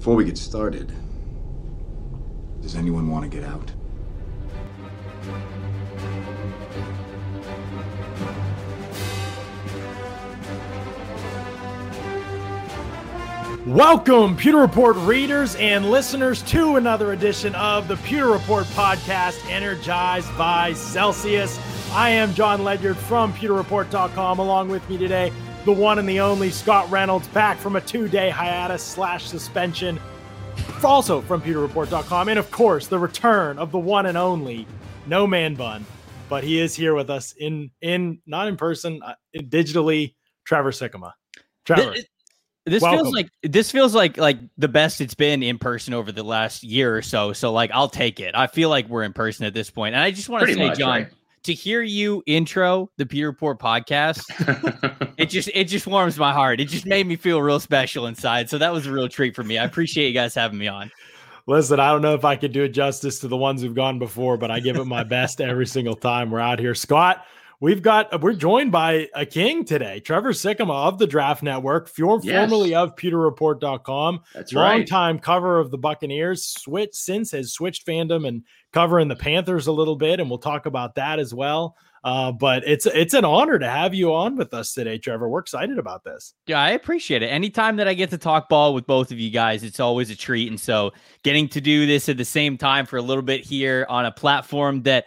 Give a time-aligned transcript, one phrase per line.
[0.00, 0.90] Before we get started,
[2.62, 3.70] does anyone want to get out?
[13.66, 20.34] Welcome, Pewter Report readers and listeners, to another edition of the Pewter Report podcast, energized
[20.38, 21.60] by Celsius.
[21.92, 24.38] I am John Ledyard from PewterReport.com.
[24.38, 25.30] Along with me today,
[25.64, 30.00] the one and the only Scott Reynolds, back from a two-day hiatus slash suspension,
[30.82, 32.28] also from PewterReport.com.
[32.28, 34.66] and of course, the return of the one and only
[35.06, 35.84] No Man Bun,
[36.28, 40.14] but he is here with us in in not in person, uh, digitally.
[40.46, 41.12] Trevor Sikkema.
[41.64, 41.94] Trevor.
[42.66, 43.04] This Welcome.
[43.04, 46.62] feels like this feels like like the best it's been in person over the last
[46.62, 47.32] year or so.
[47.32, 48.34] So like I'll take it.
[48.34, 49.94] I feel like we're in person at this point.
[49.94, 51.12] And I just want to Pretty say, much, John, right?
[51.44, 54.24] To hear you intro the Pewter Report podcast,
[55.16, 56.60] it just it just warms my heart.
[56.60, 58.50] It just made me feel real special inside.
[58.50, 59.56] So that was a real treat for me.
[59.56, 60.90] I appreciate you guys having me on.
[61.46, 63.98] Listen, I don't know if I could do it justice to the ones who've gone
[63.98, 66.74] before, but I give it my best every single time we're out here.
[66.74, 67.24] Scott,
[67.60, 72.18] we've got we're joined by a king today, Trevor Sikkema of the Draft Network, for,
[72.22, 72.48] Yes.
[72.50, 74.78] formerly of PewterReport.com, That's right.
[74.78, 76.46] longtime cover of the Buccaneers.
[76.46, 80.66] Switch since has switched fandom and covering the Panthers a little bit, and we'll talk
[80.66, 81.76] about that as well.
[82.02, 85.28] Uh, but it's it's an honor to have you on with us today, Trevor.
[85.28, 86.32] We're excited about this.
[86.46, 87.26] Yeah, I appreciate it.
[87.26, 90.16] Anytime that I get to talk ball with both of you guys, it's always a
[90.16, 90.48] treat.
[90.48, 90.92] And so
[91.24, 94.10] getting to do this at the same time for a little bit here on a
[94.10, 95.04] platform that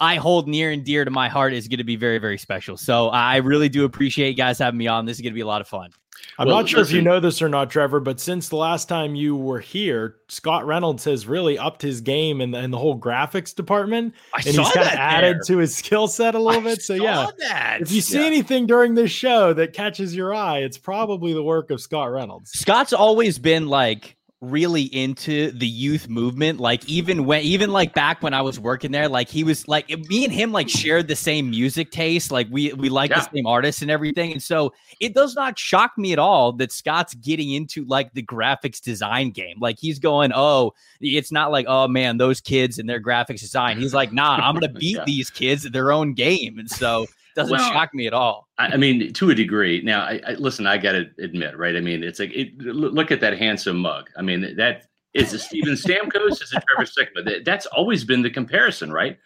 [0.00, 2.76] I hold near and dear to my heart is going to be very, very special.
[2.76, 5.04] So I really do appreciate you guys having me on.
[5.04, 5.90] This is going to be a lot of fun.
[6.38, 8.88] I'm Well, not sure if you know this or not, Trevor, but since the last
[8.88, 12.78] time you were here, Scott Reynolds has really upped his game in the, in the
[12.78, 16.60] whole graphics department, I and he's kind of added to his skill set a little
[16.60, 16.82] bit.
[16.82, 17.78] So yeah, that.
[17.82, 18.26] if you see Yeah.
[18.26, 22.50] anything during this show that catches your eye, it's probably the work of Scott Reynolds.
[22.52, 28.22] Scott's always been like really into the youth movement like even when even like back
[28.22, 31.14] when i was working there like he was like me and him like shared the
[31.14, 33.18] same music taste like we we like Yeah.
[33.20, 36.72] the same artists and everything and so it does not shock me at all that
[36.72, 40.72] scott's getting into like the graphics design game like he's going oh
[41.02, 44.54] it's not like oh man those kids and their graphics design he's like nah i'm
[44.54, 45.04] gonna beat Yeah.
[45.04, 47.06] these kids at their own game and so
[47.42, 49.80] doesn't Well, shock me at all I I mean, to a degree.
[49.82, 50.66] Now, I, I listen.
[50.66, 51.76] I got to admit, right?
[51.76, 54.10] I mean, it's like it, look at that handsome mug.
[54.16, 57.24] I mean, that is a Steven Stamkos, is a Trevor Sikkema.
[57.24, 59.18] That, that's always been the comparison, right?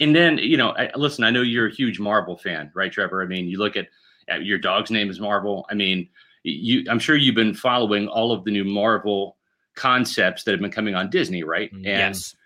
[0.00, 1.24] And then, you know, I, listen.
[1.24, 3.22] I know you're a huge Marvel fan, right, Trevor?
[3.22, 3.88] I mean, you look at,
[4.28, 5.66] at your dog's name is Marvel.
[5.70, 6.08] I mean,
[6.44, 6.84] you.
[6.88, 9.36] I'm sure you've been following all of the new Marvel
[9.74, 11.72] concepts that have been coming on Disney, right?
[11.72, 12.36] Mm, and yes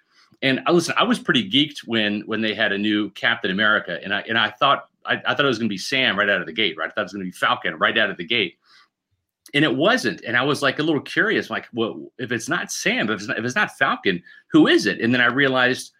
[0.42, 3.98] and I listen, I was pretty geeked when when they had a new Captain America,
[4.02, 6.28] and I and I thought I, I thought it was going to be Sam right
[6.28, 6.86] out of the gate, right?
[6.88, 8.58] I thought it was going to be Falcon right out of the gate,
[9.54, 10.22] and it wasn't.
[10.26, 13.28] And I was like a little curious, like, well, if it's not Sam, if it's
[13.28, 14.22] not, if it's not Falcon,
[14.52, 15.00] who is it?
[15.00, 15.92] And then I realized,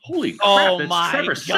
[0.00, 1.54] holy crap, Oh it's my Trevor Sikkema.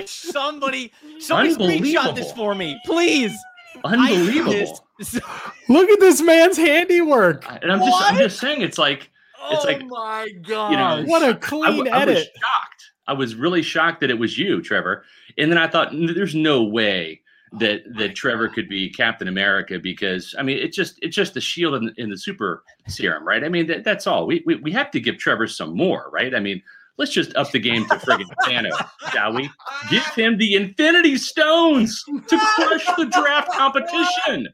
[0.00, 0.08] god!
[0.08, 3.36] Somebody, somebody screenshot this for me, please.
[3.84, 4.80] unbelievable.
[5.00, 7.46] I- Look at this man's handiwork.
[7.62, 9.08] and I'm just I'm just saying, it's like
[9.50, 10.70] It's oh like, my god!
[10.72, 12.28] you know, What a I, clean w- I was edit.
[12.38, 12.84] shocked.
[13.06, 15.04] I was really shocked that it was you, Trevor.
[15.38, 17.20] And then I thought, there's no way
[17.52, 21.34] oh that that Trevor could be Captain America because I mean, it's just it's just
[21.34, 23.42] the shield in, in the super serum, right?
[23.44, 24.26] I mean, that, that's all.
[24.26, 26.34] We, we we have to give Trevor some more, right?
[26.34, 26.62] I mean,
[26.96, 28.78] let's just up the game to friggin' Thanos,
[29.12, 29.50] shall we?
[29.90, 34.48] Give him the Infinity Stones to crush the draft competition,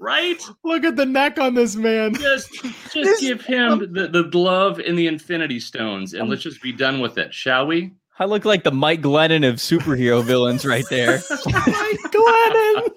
[0.00, 0.42] right?
[0.64, 2.14] Look at the neck on this man.
[2.14, 6.42] Just just This- give him the, the glove and the Infinity Stones, and um, let's
[6.42, 7.92] just be done with it, shall we?
[8.18, 11.20] I look like the Mike Glennon of superhero villains right there.
[11.46, 12.88] Mike Glennon.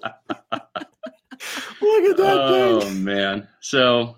[1.80, 2.90] Look at that Oh thing.
[2.90, 3.48] Oh man.
[3.60, 4.16] So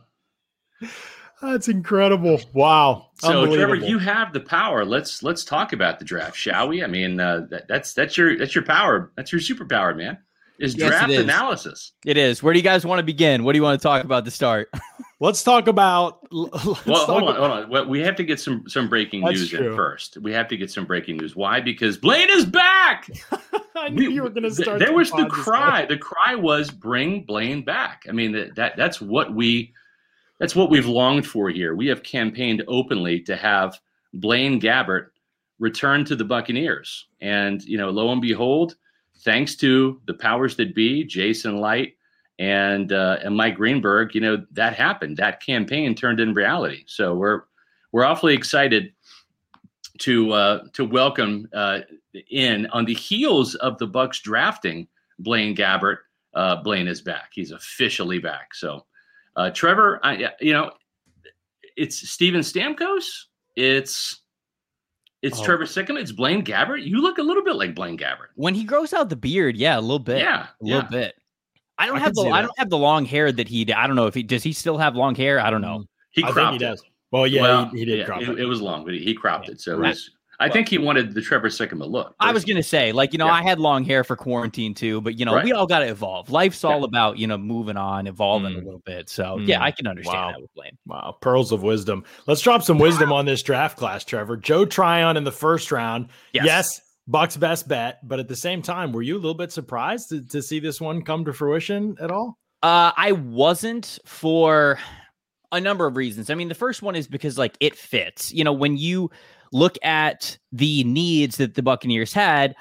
[1.43, 2.41] That's incredible.
[2.53, 3.09] Wow.
[3.19, 4.84] so Trevor, you have the power.
[4.84, 6.84] Let's let's talk about the draft, shall we?
[6.84, 9.10] I mean, uh, that, that's that's your that's your power.
[9.16, 10.19] That's your superpower, man.
[10.59, 11.21] Is Yes, it draft is.
[11.25, 11.93] analysis.
[12.05, 12.43] It is.
[12.43, 13.44] Where do you guys want to begin?
[13.44, 14.69] What do you want to talk about to start?
[15.23, 16.27] Let's talk about.
[16.33, 17.89] Let's Well, talk hold on, about- hold on.
[17.89, 19.71] We have to get some some breaking news true.
[19.71, 20.17] in first.
[20.19, 21.37] We have to get some breaking news.
[21.37, 21.61] Why?
[21.61, 23.11] Because Blaine is back.
[23.77, 24.78] I knew We- you were going to th- start.
[24.78, 25.84] There was the cry.
[25.87, 28.05] The cry was bring Blaine back.
[28.09, 29.72] I mean that, that that's what we
[30.39, 31.75] that's what we've longed for here.
[31.75, 33.78] We have campaigned openly to have
[34.15, 35.09] Blaine Gabbert
[35.59, 38.77] return to the Buccaneers, and you know, lo and behold,
[39.19, 41.99] thanks to the powers that be, Jason Licht
[42.41, 45.19] and uh, and Mike Greenberg, you know, that happened.
[45.19, 46.84] That campaign turned in reality.
[46.87, 47.42] So we're
[47.92, 48.92] we're awfully excited
[49.98, 51.81] to uh, to welcome uh,
[52.31, 54.89] in on the heels of the Bucks drafting
[55.19, 55.98] Blaine Gabbert.
[56.34, 57.28] Uh, Blaine is back.
[57.33, 58.54] He's officially back.
[58.54, 58.87] So,
[59.37, 60.71] uh, Trevor, I, you know,
[61.77, 63.04] it's Steven Stamkos.
[63.54, 64.22] It's
[65.21, 65.45] it's Oh.
[65.45, 66.01] Trevor Sikkema.
[66.01, 66.87] It's Blaine Gabbert.
[66.87, 68.28] You look a little bit like Blaine Gabbert.
[68.37, 70.21] When he grows out the beard, yeah, a little bit.
[70.21, 70.89] Yeah, a little yeah.
[70.89, 71.15] bit.
[71.80, 73.65] I don't I have the I don't have the long hair that he.
[73.65, 73.74] did.
[73.74, 74.42] I don't know if he does.
[74.42, 75.41] He still have long hair.
[75.41, 75.84] I don't know.
[76.10, 76.80] He I think cropped he it.
[77.10, 78.41] Well, yeah, well, he, he did yeah, crop it, it.
[78.41, 79.53] it was long, but he, he cropped Yeah.
[79.54, 79.60] it.
[79.60, 82.15] So it was, I think he wanted the Trevor Sikkema look.
[82.21, 83.32] I was gonna say, like, you know, Yeah.
[83.32, 85.44] I had long hair for quarantine too, but you know, Right.
[85.44, 86.30] we all got to evolve.
[86.30, 88.65] Life's all about you know moving on, evolving a Mm.
[88.65, 89.09] little bit.
[89.10, 89.47] So Mm.
[89.48, 90.32] yeah, I can understand Wow.
[90.32, 90.78] that with Blaine.
[90.86, 92.04] Wow, pearls of wisdom.
[92.27, 94.36] Let's drop some wisdom on this draft class, Trevor.
[94.36, 96.09] Joe Tryon in the first round.
[96.32, 96.44] Yes.
[96.47, 96.80] Yes,
[97.10, 100.24] Buck's best bet, but at the same time, were you a little bit surprised to,
[100.27, 102.39] to see this one come to fruition at all?
[102.62, 104.78] Uh, I wasn't for
[105.51, 106.30] a number of reasons.
[106.30, 108.33] I mean, the first one is because like it fits.
[108.33, 109.10] You know, when you
[109.53, 112.54] look at the needs that the Buccaneers had,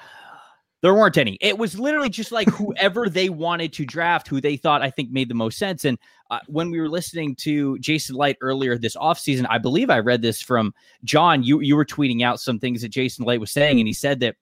[0.82, 1.36] there weren't any.
[1.40, 5.10] It was literally just like whoever they wanted to draft, who they thought I think
[5.10, 5.84] made the most sense.
[5.84, 5.98] And
[6.30, 10.22] uh, when we were listening to Jason Licht earlier this offseason, I believe I read
[10.22, 10.72] this from
[11.04, 11.42] John.
[11.42, 14.20] You you were tweeting out some things that Jason Licht was saying, and he said
[14.20, 14.36] that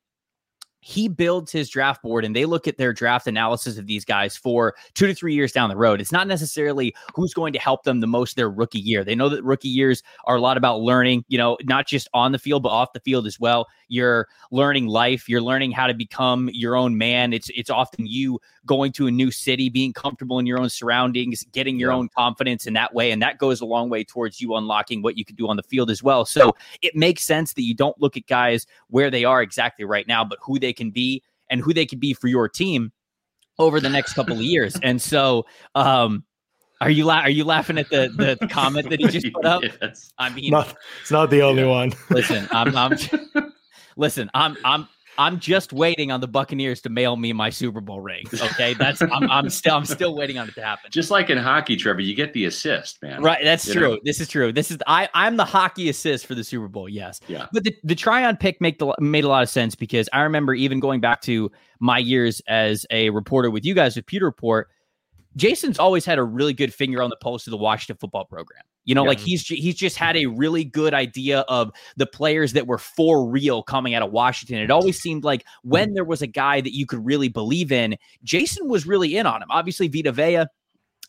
[0.80, 4.36] he builds his draft board and they look at their draft analysis of these guys
[4.36, 6.00] for two to three years down the road.
[6.00, 9.04] It's not necessarily who's going to help them the most their rookie year.
[9.04, 12.32] They know that rookie years are a lot about learning, you know, not just on
[12.32, 13.66] the field, but off the field as well.
[13.88, 17.32] You're learning life, you're learning how to become your own man.
[17.32, 18.38] It's it's often you
[18.68, 21.96] going to a new city, being comfortable in your own surroundings, getting your Yeah.
[21.96, 23.10] own confidence in that way.
[23.10, 25.62] And that goes a long way towards you unlocking what you can do on the
[25.64, 26.24] field as well.
[26.24, 30.06] So it makes sense that you don't look at guys where they are exactly right
[30.06, 32.92] now, but who they can be and who they can be for your team
[33.58, 34.76] over the next couple of years.
[34.84, 36.22] And so, um,
[36.80, 39.64] are you la- are you laughing at the the comment that he just put up?
[39.82, 40.12] Yes.
[40.16, 41.68] I mean, Not, it's not the only Yeah.
[41.80, 41.92] one.
[42.10, 42.96] listen, I'm, I'm
[43.96, 44.86] listen, I'm I'm
[45.18, 48.24] I'm just waiting on the Buccaneers to mail me my Super Bowl ring.
[48.32, 50.90] Okay, that's I'm, I'm still I'm still waiting on it to happen.
[50.92, 53.20] Just like in hockey, Trevor, you get the assist, man.
[53.20, 53.88] Right, that's You true.
[53.94, 53.98] know?
[54.04, 54.52] This is true.
[54.52, 56.88] This is I I'm the hockey assist for the Super Bowl.
[56.88, 57.20] Yes.
[57.26, 57.46] Yeah.
[57.52, 60.54] But the the Tryon pick make the, made a lot of sense because I remember
[60.54, 61.50] even going back to
[61.80, 64.68] my years as a reporter with you guys with Pewter Report.
[65.38, 68.62] Jason's always had a really good finger on the pulse of the Washington football program.
[68.84, 69.08] You know, Yeah.
[69.08, 73.26] like he's he's just had a really good idea of the players that were for
[73.28, 74.58] real coming out of Washington.
[74.58, 77.96] It always seemed like when there was a guy that you could really believe in,
[78.24, 79.48] Jason was really in on him.
[79.50, 80.44] Obviously, Vita Vea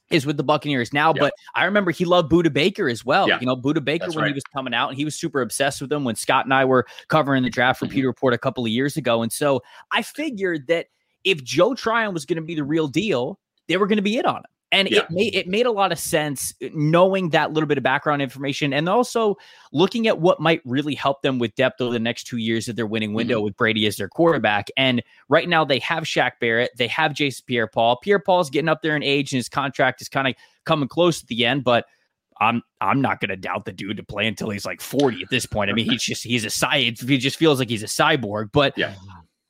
[0.10, 1.20] is with the Buccaneers now, Yeah.
[1.22, 3.28] but I remember he loved Budda Baker as well.
[3.30, 3.40] Yeah.
[3.40, 5.82] You know, Budda Baker That's when he was coming out, and he was super obsessed
[5.82, 7.92] with him when Scott and I were covering the draft for Mhm.
[7.92, 9.22] Pewter Report a couple of years ago.
[9.22, 9.62] And so
[9.92, 10.88] I figured that
[11.24, 14.18] if Joe Tryon was going to be the real deal, they were going to be
[14.18, 14.44] it on him.
[14.72, 15.00] And Yeah.
[15.00, 18.72] it made it made a lot of sense knowing that little bit of background information
[18.74, 19.36] and also
[19.72, 22.76] looking at what might really help them with depth over the next two years of
[22.76, 23.46] their winning window mm-hmm.
[23.46, 24.70] with Brady as their quarterback.
[24.78, 27.98] And right now they have Shaq Barrett, they have Jason Pierre Paul.
[27.98, 30.36] Pierre Paul's getting up there in age and his contract is kind of
[30.66, 31.86] coming close to the end, but
[32.40, 35.48] I'm I'm not gonna doubt the dude to play until he's like 40 at this
[35.48, 35.72] point.
[35.72, 38.78] I mean, he's just he's a cy he just feels like he's a cyborg, but
[38.78, 38.94] Yeah.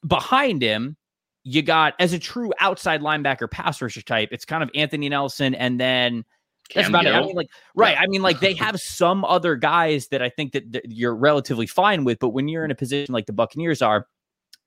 [0.07, 0.95] behind him,
[1.50, 5.56] you got as a true outside linebacker pass rusher type, it's kind of Anthony Nelson
[5.56, 6.24] and then
[6.74, 7.16] that's Cam about it.
[7.16, 7.98] I mean, like, right.
[8.00, 11.66] I mean, like, they have some other guys that I think that, that you're relatively
[11.66, 14.06] fine with, but when you're in a position like the Buccaneers are,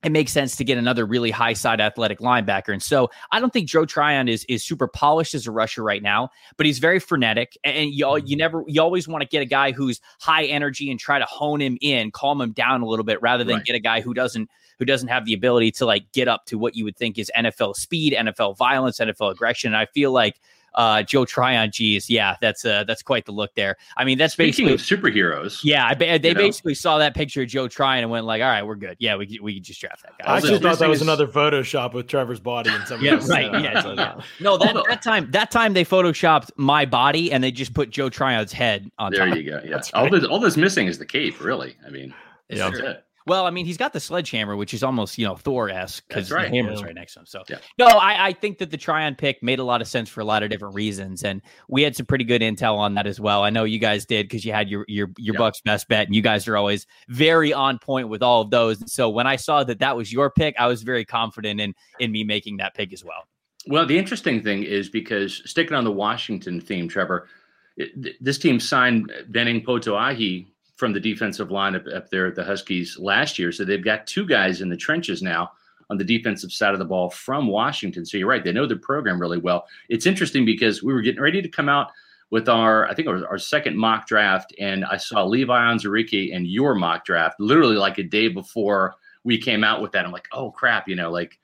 [0.03, 2.73] it makes sense to get another really high side athletic linebacker.
[2.73, 6.03] And so I don't think Joe Tryon is is super polished as a rusher right
[6.03, 6.27] now,
[6.57, 7.57] but he's very frenetic.
[7.63, 8.37] And you al- you mm-hmm.
[8.37, 11.61] never you always want to get a guy who's high energy and try to hone
[11.61, 13.65] him in, calm him down a little bit, rather than Right.
[13.65, 14.49] get a guy who doesn't
[14.79, 17.31] who doesn't have the ability to like get up to what you would think is
[17.37, 19.69] NFL speed, NFL violence, NFL aggression.
[19.73, 20.39] And I feel like
[20.75, 23.77] uh, Joe Tryon, geez, yeah, that's uh, that's quite the look there.
[23.95, 25.85] I mean, that's Speaking basically of superheroes, yeah.
[25.85, 26.41] I, ba- they you know?
[26.41, 28.95] basically saw that picture of Joe Tryon and went like, all right, we're good.
[28.97, 30.25] Yeah, we can- we can just draft that guy.
[30.27, 33.03] I Also, actually thought this that was is- another Photoshop with Trevor's body and some.
[33.03, 33.51] Yeah, right.
[33.63, 34.19] Yeah, so, yeah.
[34.39, 38.09] No, that, that time that time they photoshopped my body and they just put Joe
[38.09, 39.37] Tryon's head on there top.
[39.37, 39.61] you go.
[39.63, 40.11] Yeah, That's all right.
[40.11, 41.39] that's all that's missing is the cape.
[41.39, 42.15] Really, I mean,
[42.49, 42.71] Yeah.
[42.71, 43.05] that's it.
[43.25, 46.31] Well, I mean, he's got the sledgehammer, which is almost you know Thor esque because
[46.31, 46.49] right.
[46.51, 46.87] the hammer's Yeah.
[46.87, 47.25] right next to him.
[47.25, 47.57] So Yeah.
[47.77, 50.25] no, I, I think that the Tryon pick made a lot of sense for a
[50.25, 53.43] lot of different reasons, and we had some pretty good intel on that as well.
[53.43, 55.39] I know you guys did because you had your your your Yeah.
[55.39, 58.81] Bucks best bet, and you guys are always very on point with all of those.
[58.81, 61.73] And so when I saw that that was your pick, I was very confident in
[61.99, 63.27] in me making that pick as well.
[63.67, 67.29] Well, the interesting thing is because sticking on the Washington theme, Trevor,
[67.77, 70.47] it, th- this team signed Benning Potoa'e
[70.83, 73.53] from the defensive line up, up there at the Huskies last year.
[73.53, 75.53] So they've got two guys in the trenches now
[75.89, 78.05] on the defensive side of the ball from Washington.
[78.05, 78.43] So you're right.
[78.43, 79.65] They know the program really well.
[79.87, 81.91] It's interesting because we were getting ready to come out
[82.31, 86.45] with our, I think our, our second mock draft, and I saw Levi Onwuzurike and
[86.45, 90.05] your mock draft literally like a day before we came out with that.
[90.05, 91.39] I'm like, oh crap, you know, like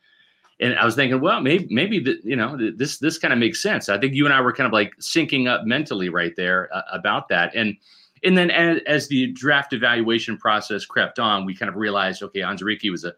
[0.59, 3.61] and I was thinking, well, maybe maybe the, you know this this kind of makes
[3.61, 3.87] sense.
[3.87, 6.81] I think you and I were kind of like syncing up mentally right there uh,
[6.91, 7.77] about that, and
[8.23, 12.41] and then as, as, the draft evaluation process crept on, we kind of realized, okay,
[12.41, 13.13] Onwuzurike was a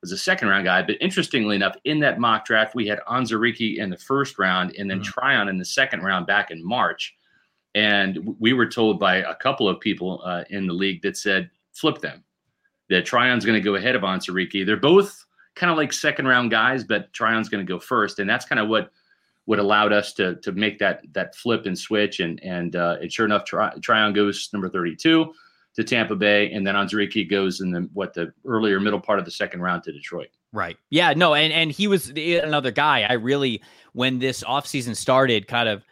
[0.00, 3.78] was a second round guy, but interestingly enough, in that mock draft, we had Onwuzurike
[3.78, 5.10] in the first round and then mm-hmm.
[5.10, 7.16] Tryon in the second round back in March,
[7.74, 11.50] and we were told by a couple of people uh, in the league that said
[11.72, 12.22] flip them,
[12.90, 14.66] that Tryon's going to go ahead of Onwuzurike.
[14.66, 18.28] They're both kind of like second round guys, but Tryon's going to go first, and
[18.28, 18.90] that's kind of what
[19.46, 22.20] what allowed us to to make that that flip and switch.
[22.20, 25.32] And and uh, and sure enough, Try, Tryon goes number thirty two
[25.74, 29.24] to Tampa Bay, and then Onwuzurike goes in the what the earlier middle part of
[29.24, 30.28] the second round to Detroit.
[30.52, 30.76] Right.
[30.90, 31.12] Yeah.
[31.14, 31.34] No.
[31.34, 33.02] And and he was another guy.
[33.02, 33.60] I really
[33.92, 35.84] when this offseason started, kind of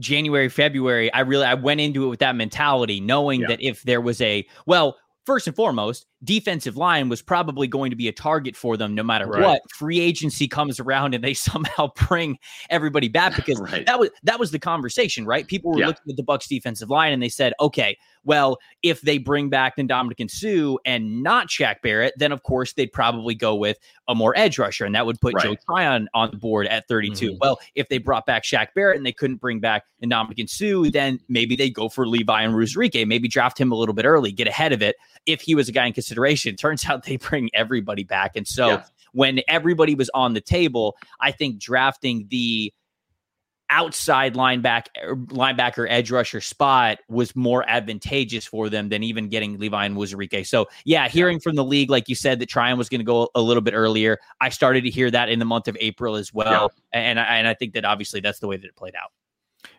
[0.00, 3.48] January, February, I really I went into it with that mentality, knowing yeah.
[3.48, 7.96] that if there was a well, first and foremost, defensive line was probably going to
[7.96, 9.42] be a target for them no matter right.
[9.42, 9.62] what.
[9.70, 12.38] Free agency comes around and they somehow bring
[12.70, 13.86] everybody back because right.
[13.86, 15.46] that was that was the conversation, right?
[15.46, 15.86] People were yeah.
[15.88, 19.76] looking at the Bucks defensive line and they said, "Okay, well, if they bring back
[19.76, 24.36] Ndamukong Suh and not Shaq Barrett, then of course they'd probably go with a more
[24.36, 25.44] edge rusher, and that would put right.
[25.44, 27.30] Joe Tryon on the board at 32.
[27.30, 27.36] Mm-hmm.
[27.40, 31.18] Well, if they brought back Shaq Barrett and they couldn't bring back Ndamukong Suh, then
[31.28, 34.46] maybe they go for Levi and Onwuzurike, maybe draft him a little bit early, get
[34.46, 36.56] ahead of it if he was a guy in consideration.
[36.56, 38.68] Turns out they bring everybody back, and so.
[38.68, 38.84] Yeah.
[39.12, 42.74] When everybody was on the table, I think drafting the
[43.70, 49.88] outside linebacker linebacker edge rusher spot was more advantageous for them than even getting Levi
[49.88, 50.46] Onwuzurike.
[50.46, 53.30] So yeah, hearing from the league, like you said, that Tryon was going to go
[53.34, 54.18] a little bit earlier.
[54.42, 57.00] I started to hear that in the month of April as well, yeah.
[57.00, 59.10] and I, and I think that obviously that's the way that it played out.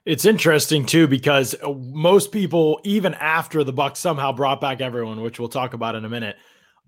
[0.10, 5.22] It's interesting too because uh, most people, even after the Bucks somehow brought back everyone,
[5.22, 6.36] which we'll talk about in a minute,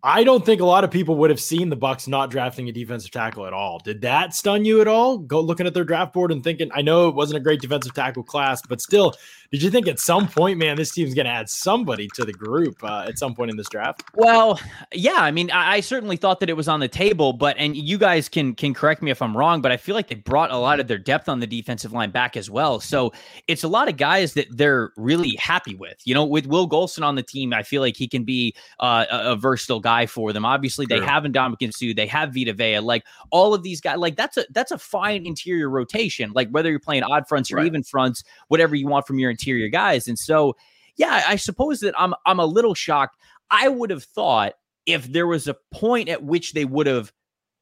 [0.01, 2.72] I don't think a lot of people would have seen the Bucks not drafting a
[2.72, 3.78] defensive tackle at all.
[3.78, 5.20] Did that stun you at all?
[5.20, 7.94] Go looking at their draft board and thinking, I know it wasn't a great defensive
[7.94, 9.13] tackle class, but still,
[9.51, 12.31] did you think at some point, man, this team's going to add somebody to the
[12.31, 14.01] group uh, at some point in this draft?
[14.13, 14.58] Well,
[14.93, 17.75] yeah, I mean, I, I, certainly thought that it was on the table, but and
[17.75, 20.51] you guys can can correct me if I'm wrong, but I feel like they brought
[20.51, 22.79] a lot of their depth on the defensive line back as well.
[22.79, 23.12] So
[23.50, 25.98] it's a lot of guys that they're really happy with.
[26.05, 29.05] You know, with Will Gholston on the team, I feel like he can be uh,
[29.12, 30.46] a, a, versatile guy for them.
[30.46, 30.98] Obviously, sure.
[30.98, 33.98] they have Ndamukong Suh, they have Vita Vea, like all of these guys.
[33.98, 36.31] Like that's a that's a fine interior rotation.
[36.34, 37.65] Like whether you're playing odd fronts or right.
[37.65, 40.07] even fronts, whatever you want from your interior guys.
[40.07, 40.55] And so,
[40.98, 43.17] yeah, I suppose that I'm I'm a little shocked.
[43.50, 44.53] I would have thought
[44.86, 47.12] if there was a point at which they would have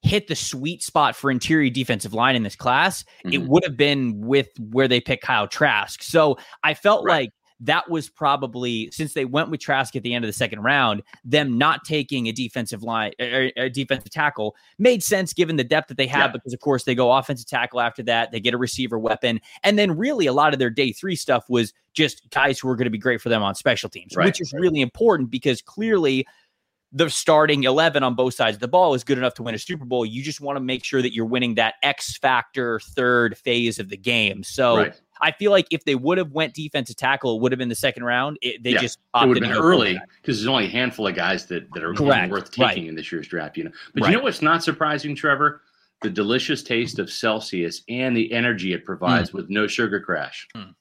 [0.02, 3.34] hit the sweet spot for interior defensive line in this class, mm-hmm.
[3.34, 6.02] it would have been with where they pick Kyle Trask.
[6.04, 7.22] So I felt right.
[7.22, 7.30] like
[7.60, 11.04] that was probably since they went with Trask at the end of the second round,
[11.24, 15.90] them not taking a defensive line or a defensive tackle made sense given the depth
[15.90, 16.34] that they have yeah.
[16.34, 19.78] because of course they go offensive tackle after that, they get a receiver weapon, and
[19.78, 22.86] then really a lot of their day three stuff was just guys who are going
[22.86, 24.62] to be great for them on special teams, right, which is right.
[24.62, 26.26] really important because clearly
[26.92, 29.60] the starting 11 on both sides of the ball is good enough to win a
[29.60, 30.06] Super Bowl.
[30.06, 33.90] You just want to make sure that you're winning that X factor third phase of
[33.90, 34.44] the game.
[34.44, 35.02] So right.
[35.22, 37.76] I feel like if they would have went defensive tackle, it would have been the
[37.76, 38.38] second round.
[38.42, 41.16] It, they yeah, just it would have been early because there's only a handful of
[41.16, 42.90] guys that, that are worth taking right.
[42.90, 43.58] in this year's draft.
[43.58, 44.12] You know, but right.
[44.12, 45.62] you know what's not surprising, Trevor?
[46.02, 49.34] The delicious taste of Celsius and the energy it provides mm.
[49.34, 50.48] with no sugar crash.
[50.56, 50.74] Mm.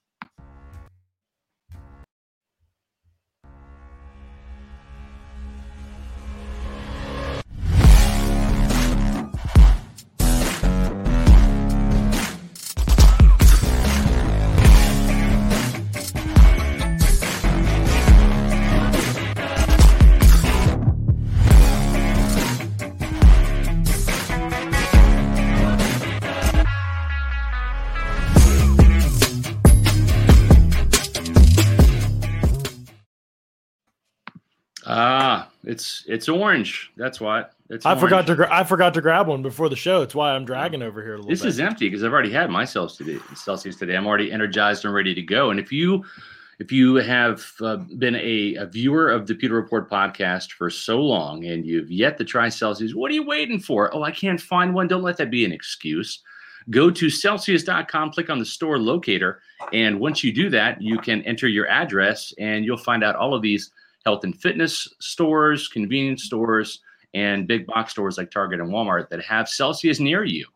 [35.68, 36.90] It's it's orange.
[36.96, 37.44] That's why.
[37.68, 38.00] It's I orange.
[38.00, 40.00] forgot to gra- I forgot to grab one before the show.
[40.00, 41.30] It's why I'm dragging over here a little.
[41.30, 41.48] This bit.
[41.50, 43.18] is empty because I've already had my today.
[43.34, 43.94] Celsius today.
[43.94, 45.50] I'm already energized and ready to go.
[45.50, 46.06] And if you
[46.58, 51.00] if you have uh, been a, a, viewer of the Pewter Report podcast for so
[51.00, 53.94] long and you've yet to try Celsius, what are you waiting for?
[53.94, 54.88] Oh, I can't find one.
[54.88, 56.22] Don't let that be an excuse.
[56.70, 59.40] Go to Celsius.com, click on the store locator,
[59.72, 63.34] and once you do that, you can enter your address and you'll find out all
[63.34, 63.70] of these
[64.04, 66.80] health and fitness stores, convenience stores,
[67.14, 70.46] and big box stores like Target and Walmart that have Celsius near you.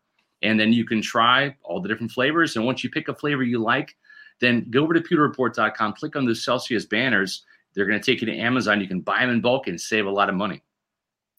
[0.42, 2.56] And then you can try all the different flavors.
[2.56, 3.96] And once you pick a flavor you like,
[4.40, 7.44] then go over to pewterreport.com, click on the Celsius banners.
[7.74, 8.80] They're going to take you to Amazon.
[8.80, 10.62] You can buy them in bulk and save a lot of money.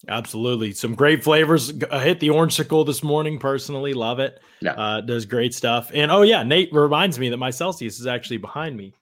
[0.07, 0.73] Absolutely.
[0.73, 1.71] Some great flavors.
[1.91, 3.93] I hit the orangesicle this morning personally.
[3.93, 4.41] Love it.
[4.61, 4.73] Yeah.
[4.73, 5.91] Uh, does great stuff.
[5.93, 8.93] And oh, yeah, Nate reminds me that my Celsius is actually behind me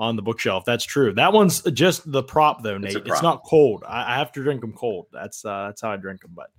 [0.00, 0.64] on the bookshelf.
[0.64, 1.12] That's true.
[1.12, 2.96] That one's just the prop, though, Nate.
[2.96, 3.84] It's It's, not cold.
[3.86, 5.06] I, I have to drink them cold.
[5.12, 6.32] That's uh, that's how I drink them.
[6.34, 6.50] But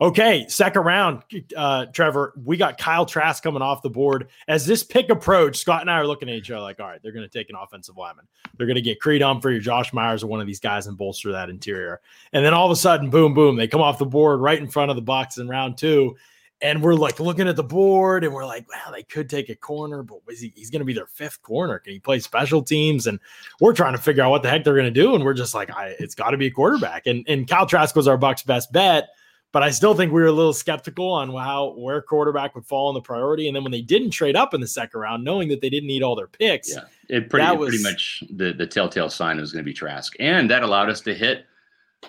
[0.00, 1.22] okay, second round,
[1.54, 2.32] uh, Trevor.
[2.42, 4.28] We got Kyle Trask coming off the board.
[4.48, 7.00] As this pick approached, Scott and I are looking at each other like, all right,
[7.02, 8.26] they're going to take an offensive lineman.
[8.56, 10.96] They're going to get Creed Humphrey or Josh Myers or one of these guys and
[10.96, 12.00] bolster that interior.
[12.32, 14.66] And then all of a sudden, boom, boom, they come off the board right in
[14.66, 16.16] front of the box in round two.
[16.60, 19.54] And we're like looking at the board and we're like, wow, they could take a
[19.54, 21.78] corner, but he, he's going to be their fifth corner.
[21.78, 23.06] Can he play special teams?
[23.06, 23.20] And
[23.60, 25.14] we're trying to figure out what the heck they're going to do.
[25.14, 27.06] And we're just like, I, it's got to be a quarterback.
[27.06, 29.08] And, and Cal Trask was our Buck's best bet.
[29.50, 32.90] But I still think we were a little skeptical on how where quarterback would fall
[32.90, 33.46] in the priority.
[33.46, 35.86] And then when they didn't trade up in the second round, knowing that they didn't
[35.86, 39.38] need all their picks, Yeah, it pretty That it pretty much the the telltale sign
[39.38, 41.46] was going to be Trask, and that allowed us to hit.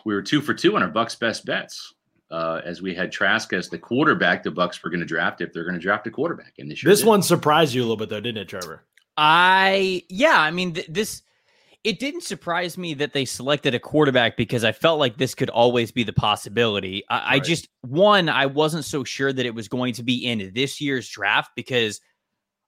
[0.04, 1.94] We were two for two on our Bucks best bets,
[2.32, 4.44] uh, as we had Trask as the quarterback.
[4.44, 6.80] The Bucks were going to draft if they're going to draft a quarterback, and this
[6.80, 7.08] sure this did.
[7.08, 8.84] one surprised you a little bit, though, didn't it, Trevor?
[9.18, 11.24] I yeah, I mean th- this
[11.84, 15.50] it didn't surprise me that they selected a quarterback because I felt like this could
[15.50, 17.04] always be the possibility.
[17.10, 20.52] I, I just one, I wasn't so sure that it was going to be in
[20.54, 22.02] this year's draft because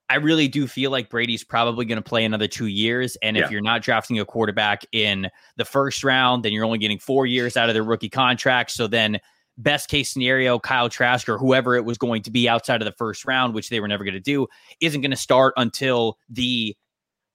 [0.10, 3.15] I really do feel like Brady's probably going to play another two years.
[3.22, 7.00] And if you're not drafting a quarterback in the first round, then you're only getting
[7.00, 8.72] four years out of their rookie contract.
[8.72, 9.22] So then
[9.62, 12.91] best case scenario, Kyle Trask or whoever it was going to be outside of the
[12.94, 14.48] first round, which they were never going to do,
[14.80, 16.75] isn't going to start until the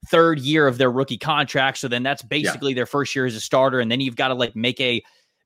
[0.09, 1.77] third year of their rookie contract.
[1.79, 3.79] So then that's basically their first year as a starter.
[3.79, 5.01] And then you've got to like make a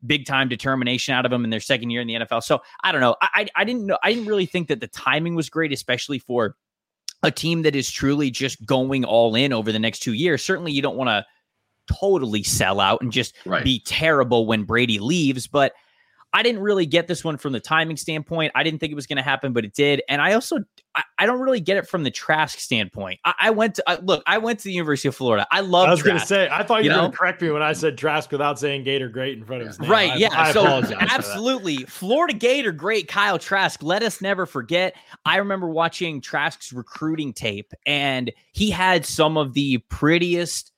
[0.05, 2.43] big time determination out of them in their second year in the NFL.
[2.43, 3.15] So I don't know.
[3.21, 3.97] I, I I didn't know.
[4.03, 6.55] I didn't really think that the timing was great, especially for
[7.23, 10.43] a team that is truly just going all in over the next two years.
[10.43, 11.25] Certainly, you don't want to
[11.99, 13.63] totally sell out and just Right.
[13.63, 15.73] be terrible when Brady leaves, but.
[16.33, 18.53] I didn't really get this one from the timing standpoint.
[18.55, 20.01] I didn't think it was going to happen, but it did.
[20.07, 20.59] And I also,
[20.95, 23.19] I, I don't really get it from the Trask standpoint.
[23.25, 25.45] I, I went to, I, look, I went to the University of Florida.
[25.51, 27.41] I love I was going to say, I thought you, you were going to correct
[27.41, 29.89] me when I said Trask without saying Gator great in front of his name.
[29.89, 30.11] Right.
[30.11, 30.29] I- yeah.
[30.31, 31.13] I so apologize for that.
[31.13, 31.77] absolutely.
[31.85, 33.07] Florida Gator, great.
[33.09, 33.83] Kyle Trask.
[33.83, 34.95] Let us never forget.
[35.25, 40.70] I remember watching Trask's recruiting tape, and he had some of the prettiest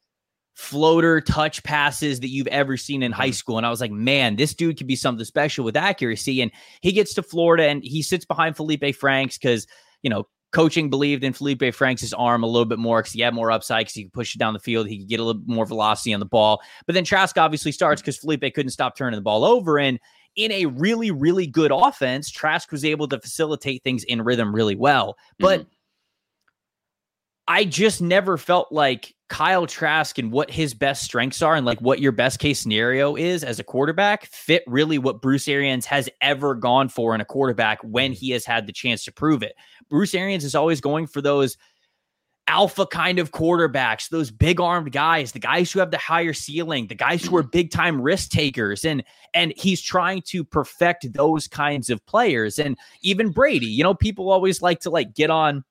[0.63, 3.57] floater touch passes that you've ever seen in high school.
[3.57, 6.41] And I was like, man, this dude could be something special with accuracy.
[6.41, 9.67] And he gets to Florida and he sits behind Felipe Franks because,
[10.03, 13.33] you know, coaching believed in Felipe Franks' arm a little bit more because he had
[13.33, 14.87] more upside because he could push it down the field.
[14.87, 16.61] He could get a little more velocity on the ball.
[16.85, 19.77] But then Trask obviously starts because Felipe couldn't stop turning the ball over.
[19.77, 19.99] And
[20.35, 24.75] in a really, really good offense, Trask was able to facilitate things in rhythm really
[24.75, 25.17] well.
[25.39, 25.67] But Mhm.
[27.47, 31.81] I just never felt like Kyle Trask and what his best strengths are and like
[31.81, 36.07] what your best case scenario is as a quarterback fit really what Bruce Arians has
[36.21, 39.55] ever gone for in a quarterback when he has had the chance to prove it.
[39.89, 41.57] Bruce Arians is always going for those
[42.45, 46.85] alpha kind of quarterbacks, those big armed guys, the guys who have the higher ceiling,
[46.85, 51.47] the guys who are big time risk takers and and he's trying to perfect those
[51.47, 55.63] kinds of players and even Brady, you know, people always like to like get on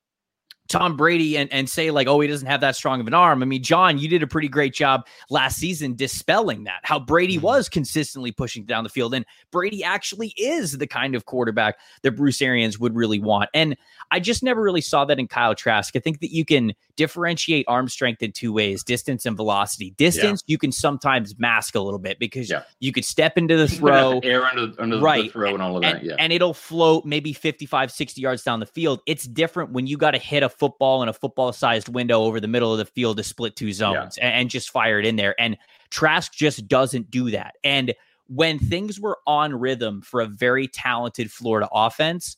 [0.72, 3.42] Tom Brady and, and say like, oh, he doesn't have that strong of an arm.
[3.42, 6.80] I mean, John, you did a pretty great job last season dispelling that.
[6.82, 7.42] How Brady Mhm.
[7.42, 12.12] was consistently pushing down the field, and Brady actually is the kind of quarterback that
[12.12, 13.50] Bruce Arians would really want.
[13.54, 13.76] And
[14.10, 15.94] I just never really saw that in Kyle Trask.
[15.94, 19.92] I think that you can differentiate arm strength in two ways: distance and velocity.
[19.98, 22.62] Distance you can sometimes mask a little bit because Yeah.
[22.80, 25.30] you could step into the throw air under, under the Right.
[25.32, 26.04] throw and all of and, that.
[26.04, 29.96] Yeah, and it'll float maybe 55 60 yards down the field it's different when you
[29.96, 32.84] got to hit a football in a football sized window over the middle of the
[32.84, 35.56] field to split two zones and, and just fire it in there and
[35.90, 37.92] trask just doesn't do that and
[38.28, 42.36] when things were on rhythm for a very talented florida offense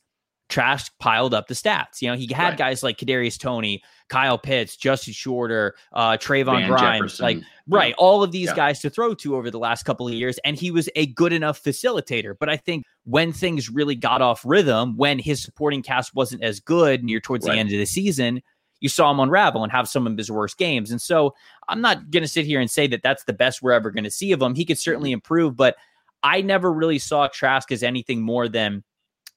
[0.50, 2.02] Trask piled up the stats.
[2.02, 2.58] You know, he had Right.
[2.58, 7.94] guys like Kadarius Toney, Kyle Pitts, Justin Shorter, uh, Trayvon Van Grimes, Jefferson, like Right.
[7.96, 8.54] All of these Yeah.
[8.54, 10.38] guys to throw to over the last couple of years.
[10.44, 12.34] And he was a good enough facilitator.
[12.38, 16.58] But I think when things really got off rhythm, when his supporting cast wasn't as
[16.60, 17.54] good near towards Right.
[17.54, 18.42] the end of the season,
[18.80, 20.90] you saw him unravel and have some of his worst games.
[20.90, 21.34] And so
[21.68, 24.04] I'm not going to sit here and say that that's the best we're ever going
[24.04, 24.54] to see of him.
[24.54, 25.14] He could certainly Mm-hmm.
[25.14, 25.76] improve, but
[26.22, 28.82] I never really saw Trask as anything more than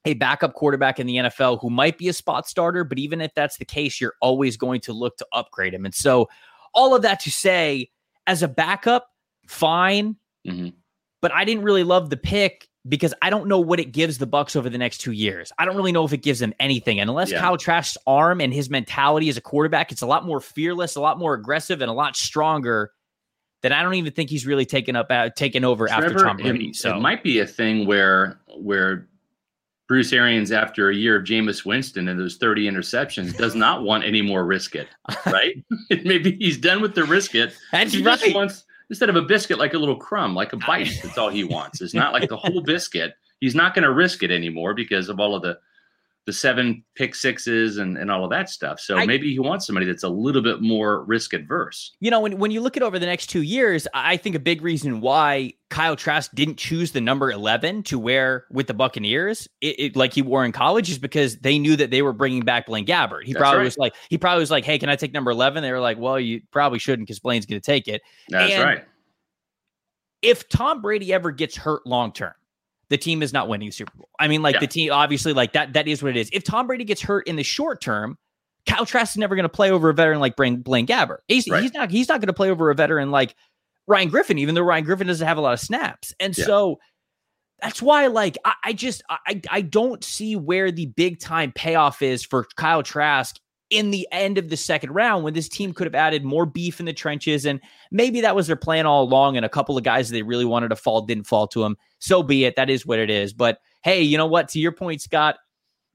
[0.06, 3.34] a backup quarterback in the NFL who might be a spot starter, but even if
[3.36, 5.84] that's the case, you're always going to look to upgrade him.
[5.84, 6.30] And so,
[6.74, 7.90] all of that to say,
[8.28, 9.10] as a backup,
[9.48, 10.74] fine, Mhm.
[11.22, 14.26] but I didn't really love the pick because I don't know what it gives the
[14.28, 15.52] Bucks over the next two years.
[15.58, 17.00] I don't really know if it gives them anything.
[17.00, 17.40] And unless Yeah.
[17.40, 21.02] Kyle Trask's arm and his mentality as a quarterback, it's a lot more fearless, a
[21.02, 22.92] lot more aggressive, and a lot stronger.
[23.64, 26.38] that I don't even think he's really taken up uh, taken over after Trevor, Tom
[26.38, 26.68] Brady.
[26.68, 29.08] It, So it might be a thing where where
[29.88, 34.04] Bruce Arians, after a year of Jameis Winston and those 30 interceptions, does not want
[34.04, 34.88] any more risk it,
[35.26, 35.56] right?
[35.90, 37.54] Maybe he's done with the risk it.
[37.72, 38.36] that's he right.
[38.36, 41.00] wants instead of a biscuit, like a little crumb, like a bite.
[41.04, 41.82] That's all he wants.
[41.82, 43.14] It's not like the whole biscuit.
[43.40, 45.60] He's not going to risk it anymore because of all of the
[46.28, 48.82] the seven pick sixes and, and all of that stuff.
[48.82, 51.96] So I- maybe he wants somebody that's a little bit more risk adverse.
[52.02, 54.40] you know, when, when you look at over the next two years, I think a
[54.40, 59.48] big reason why Kyle Trask didn't choose the number 11 to wear with the Buccaneers,
[59.62, 62.42] it, it- like he wore in college, is because they knew that they were bringing
[62.42, 63.24] back Blaine Gabbert.
[63.24, 63.64] He That's probably right.
[63.66, 65.64] was like, he probably was like, hey, can I take number 11?
[65.64, 68.02] They were like, well, you probably shouldn't because Blaine's going to take it.
[68.28, 68.84] That's And- right.
[70.22, 72.34] If Tom Brady ever gets hurt long term,
[72.90, 74.10] the team is not winning the Super Bowl.
[74.20, 74.60] I mean, like Yeah.
[74.62, 76.30] the team, obviously, like that, that is what it is.
[76.34, 78.18] If Tom Brady gets hurt in the short term,
[78.66, 81.20] Kyle Trask is never going to play over a veteran like Blaine, Blaine Gabbert.
[81.28, 81.64] He's, Right.
[81.64, 83.36] he's not he's not going to play over a veteran like
[83.88, 86.14] Ryan Griffin, even though Ryan Griffin doesn't have a lot of snaps.
[86.20, 86.46] And Yeah.
[86.46, 86.80] so
[87.62, 92.02] that's why, like, I, I just I I don't see where the big time payoff
[92.02, 93.38] is for Kyle Trask
[93.70, 96.80] in the end of the second round when this team could have added more beef
[96.80, 97.60] in the trenches and
[97.92, 100.70] maybe that was their plan all along and a couple of guys they really wanted
[100.70, 102.56] to fall didn't fall to them so be it.
[102.56, 103.34] That is what it is.
[103.34, 104.48] But hey you know what?
[104.50, 105.38] To your point scott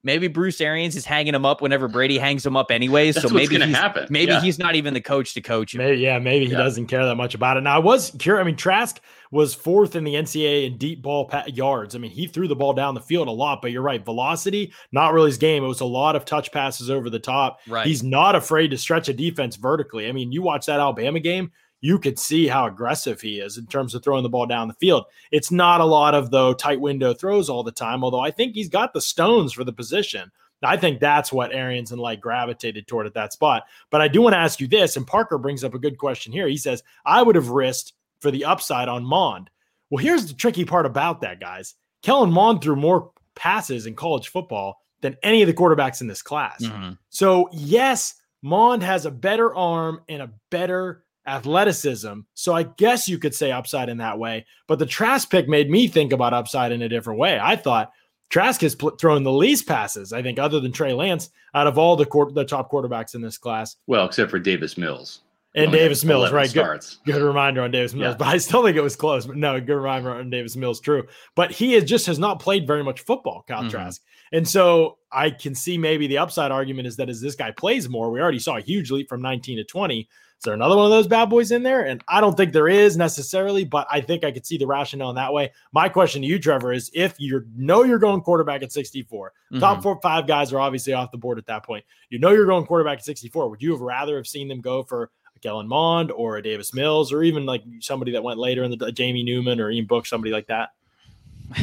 [0.04, 3.34] maybe bruce arians is hanging him up whenever brady hangs him up anyways That's so
[3.34, 4.06] what's maybe going to he's, happen.
[4.10, 4.40] maybe Yeah.
[4.40, 6.58] he's not even the coach to coach him Maybe, yeah, maybe he Yeah.
[6.58, 7.62] doesn't care that much about it.
[7.62, 8.42] Now, I was curious.
[8.42, 11.94] I mean, Trask was fourth in the NCAA in deep ball pa- yards.
[11.94, 14.04] I mean, he threw the ball down the field a lot, but you're right.
[14.04, 15.64] Velocity, not really his game.
[15.64, 17.60] It was a lot of touch passes over the top.
[17.68, 20.08] right He's not afraid to stretch a defense vertically.
[20.08, 21.50] I mean, you watch that Alabama game,
[21.82, 24.74] you could see how aggressive he is in terms of throwing the ball down the
[24.74, 25.04] field.
[25.30, 28.54] It's not a lot of though tight window throws all the time, although I think
[28.54, 30.30] he's got the stones for the position.
[30.62, 33.64] I think that's what Arians and Licht gravitated toward at that spot.
[33.90, 36.32] But I do want to ask you this, and Parker brings up a good question
[36.32, 36.46] here.
[36.46, 39.50] He says, I would have risked for the upside on Mond.
[39.90, 41.74] Well, here's the tricky part about that, guys.
[42.02, 46.22] Kellen Mond threw more passes in college football than any of the quarterbacks in this
[46.22, 46.62] class.
[46.62, 46.96] Mhm.
[47.10, 52.20] So, yes, Mond has a better arm and a better athleticism.
[52.34, 54.46] So, I guess you could say upside in that way.
[54.66, 57.38] But the Trask pick made me think about upside in a different way.
[57.40, 57.92] I thought
[58.30, 61.78] Trask has pl- thrown the least passes, I think, other than Trey Lance, out of
[61.78, 63.76] all the quar- the top quarterbacks in this class.
[63.86, 65.20] Well, except for Davis Mills.
[65.54, 66.46] And Only Davis Mills, right?
[66.46, 66.98] Good, Starts.
[67.04, 68.16] good reminder on Davis Mills, Yeah.
[68.16, 69.26] but I still think it was close.
[69.26, 71.06] But no, good reminder on Davis Mills, true.
[71.36, 73.70] But he is just has not played very much football, Kyle Mhm.
[73.70, 74.00] Trask.
[74.32, 77.86] And so I can see maybe the upside argument is that as this guy plays
[77.90, 80.08] more, we already saw a huge leap from 19 to 20.
[80.42, 81.86] Is there another one of those bad boys in there?
[81.86, 85.10] And I don't think there is necessarily, but I think I could see the rationale
[85.10, 85.52] in that way.
[85.72, 89.78] My question to you, Trevor, is if you know you're going quarterback at 64, top
[89.78, 89.82] Mhm.
[89.84, 91.84] four, five guys are obviously off the board at that point.
[92.10, 93.50] You know you're going quarterback at 64.
[93.50, 96.74] Would you have rather have seen them go for a Kellen Mond or a Davis
[96.74, 100.06] Mills or even like somebody that went later in the Jamie Newman or Ian Book,
[100.06, 100.70] somebody like that?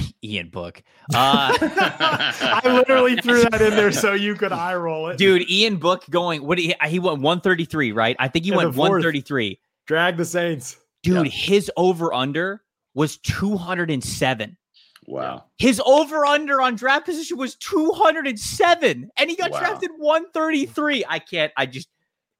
[0.23, 0.81] ian book
[1.13, 5.17] uh I literally threw that in there so you could eye roll it.
[5.17, 8.75] dude ian book going what he, he went 133 right i think he In went
[8.75, 10.77] 133 drag the Saints.
[11.03, 11.31] dude Yeah.
[11.31, 14.55] his over under was 207
[15.07, 15.45] Wow.
[15.57, 19.59] His over under on draft position was 207 and he got Wow.
[19.59, 21.03] drafted 133.
[21.09, 21.87] I can't, I just,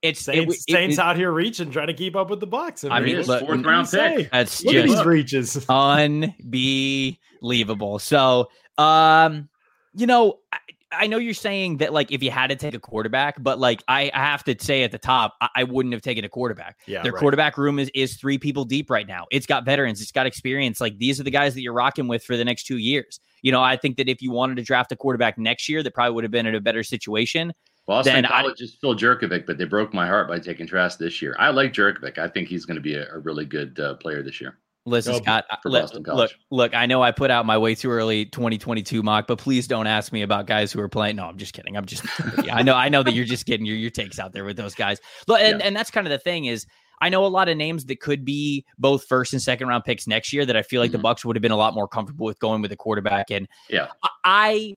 [0.02, 2.48] it's, it, Saints, it- Saints it- out here reaching, trying to keep up with the
[2.48, 2.84] Bucks.
[2.84, 4.16] I mean, what- look, fourth you round say?
[4.18, 4.32] pick.
[4.32, 5.66] that's Look just these reaches.
[5.70, 8.00] unbelievable.
[8.00, 9.50] So, um,
[9.94, 10.58] you know, I,
[10.92, 13.84] I know you're saying that like if you had to take a quarterback, but like
[13.88, 16.78] I, I have to say at the top, I, I wouldn't have taken a quarterback.
[16.88, 17.20] Yeah, Their right.
[17.20, 19.26] quarterback room is is three people deep right now.
[19.32, 20.82] It's got veterans, it's got experience.
[20.82, 23.20] Like these are the guys that you're rocking with for the next two years.
[23.44, 25.94] You know, I think that if you wanted to draft a quarterback next year, that
[25.94, 27.54] probably would have been in a better situation.
[27.90, 31.00] Boston Then I- College is Phil Jurkovec, but they broke my heart by taking Trask
[31.00, 31.36] this year.
[31.40, 32.18] I like Jurkovec.
[32.20, 34.60] I think he's going to be a, a really good uh, player this year.
[34.86, 35.46] Listen, Go Scott.
[35.64, 36.40] for look, Boston look, College.
[36.52, 36.74] look.
[36.76, 40.12] I know I put out my way too early 2022 mock, but please don't ask
[40.14, 41.16] me about guys who are playing.
[41.18, 41.76] No, I'm just kidding.
[41.76, 42.06] I'm just.
[42.52, 42.76] I know.
[42.76, 45.00] I know that you're just getting your your takes out there with those guys.
[45.28, 45.66] Look, and, Yeah.
[45.66, 46.66] and that's kind of the thing is.
[47.02, 50.06] I know a lot of names that could be both first and second round picks
[50.06, 51.04] next year that I feel like the Mhm.
[51.04, 53.32] Bucks would have been a lot more comfortable with going with a quarterback.
[53.32, 53.88] And Yeah.
[54.04, 54.76] I- I,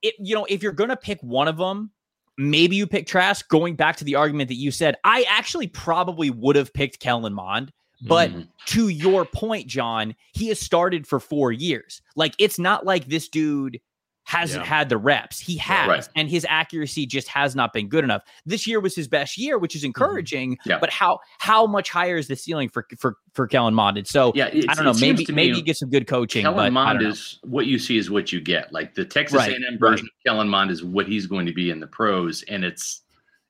[0.00, 1.90] it, you know, if you're gonna pick one of them,
[2.36, 3.48] maybe you pick Trask.
[3.48, 7.34] Going back to the argument that you said, I actually probably would have picked Kellen
[7.34, 7.72] Mond.
[8.06, 8.48] But Mhm.
[8.66, 12.02] to your point, John, he has started for four years.
[12.16, 13.80] Like it's not like this dude
[14.24, 14.68] hasn't Yeah.
[14.68, 15.38] had the reps.
[15.38, 16.08] He has, Right.
[16.16, 18.22] and his accuracy just has not been good enough.
[18.46, 19.88] This year was his best year, which is mm-hmm.
[19.88, 20.58] encouraging.
[20.64, 20.78] Yeah.
[20.78, 23.98] But how how much higher is the ceiling for for for Kellen Mond?
[23.98, 24.94] And so yeah, I don't know.
[24.94, 26.42] Maybe me maybe you get some good coaching.
[26.42, 28.72] Kellen but Mond is what you see is what you get.
[28.72, 31.70] Like the Texas Right, A&M version of Kellen Mond is what he's going to be
[31.70, 33.02] in the pros, and it's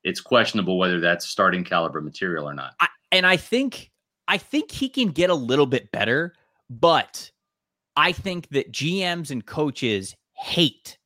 [0.03, 2.75] it's questionable whether that's starting caliber material or not.
[2.81, 3.91] I, and I think
[4.29, 6.35] I think he can get a little bit better,
[6.69, 7.31] but
[7.97, 10.98] I think that GMs and coaches hate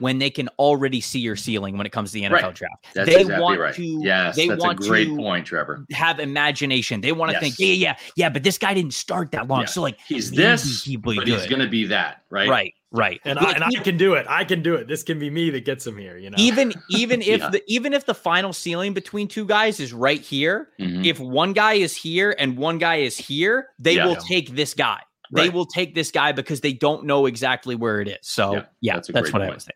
[0.00, 2.54] when they can already see your ceiling when it comes to the NFL Right.
[2.54, 2.86] draft.
[2.94, 3.74] That's they exactly want right.
[3.74, 5.86] to yes, they that's want a great to point, Trevor.
[5.92, 7.00] have imagination.
[7.00, 7.40] They want to Yes.
[7.42, 9.60] think, yeah, yeah, yeah, but this guy didn't start that long.
[9.62, 9.72] Yes.
[9.74, 12.46] So like He's this, he will be but he's going to be that, right?
[12.48, 13.20] right, right.
[13.24, 14.26] And, Like, I, and I can do it.
[14.28, 14.86] I can do it.
[14.86, 16.18] This can be me that gets him here.
[16.18, 17.48] You know, even even if Yeah.
[17.48, 21.06] the even if the final ceiling between two guys is right here, Mhm.
[21.06, 24.06] if one guy is here and one guy is here, they Yeah.
[24.08, 25.00] will take this guy.
[25.32, 25.52] They Right.
[25.52, 28.18] will take this guy because they don't know exactly where it is.
[28.22, 29.74] So Yeah, yeah, that's that's, what I was would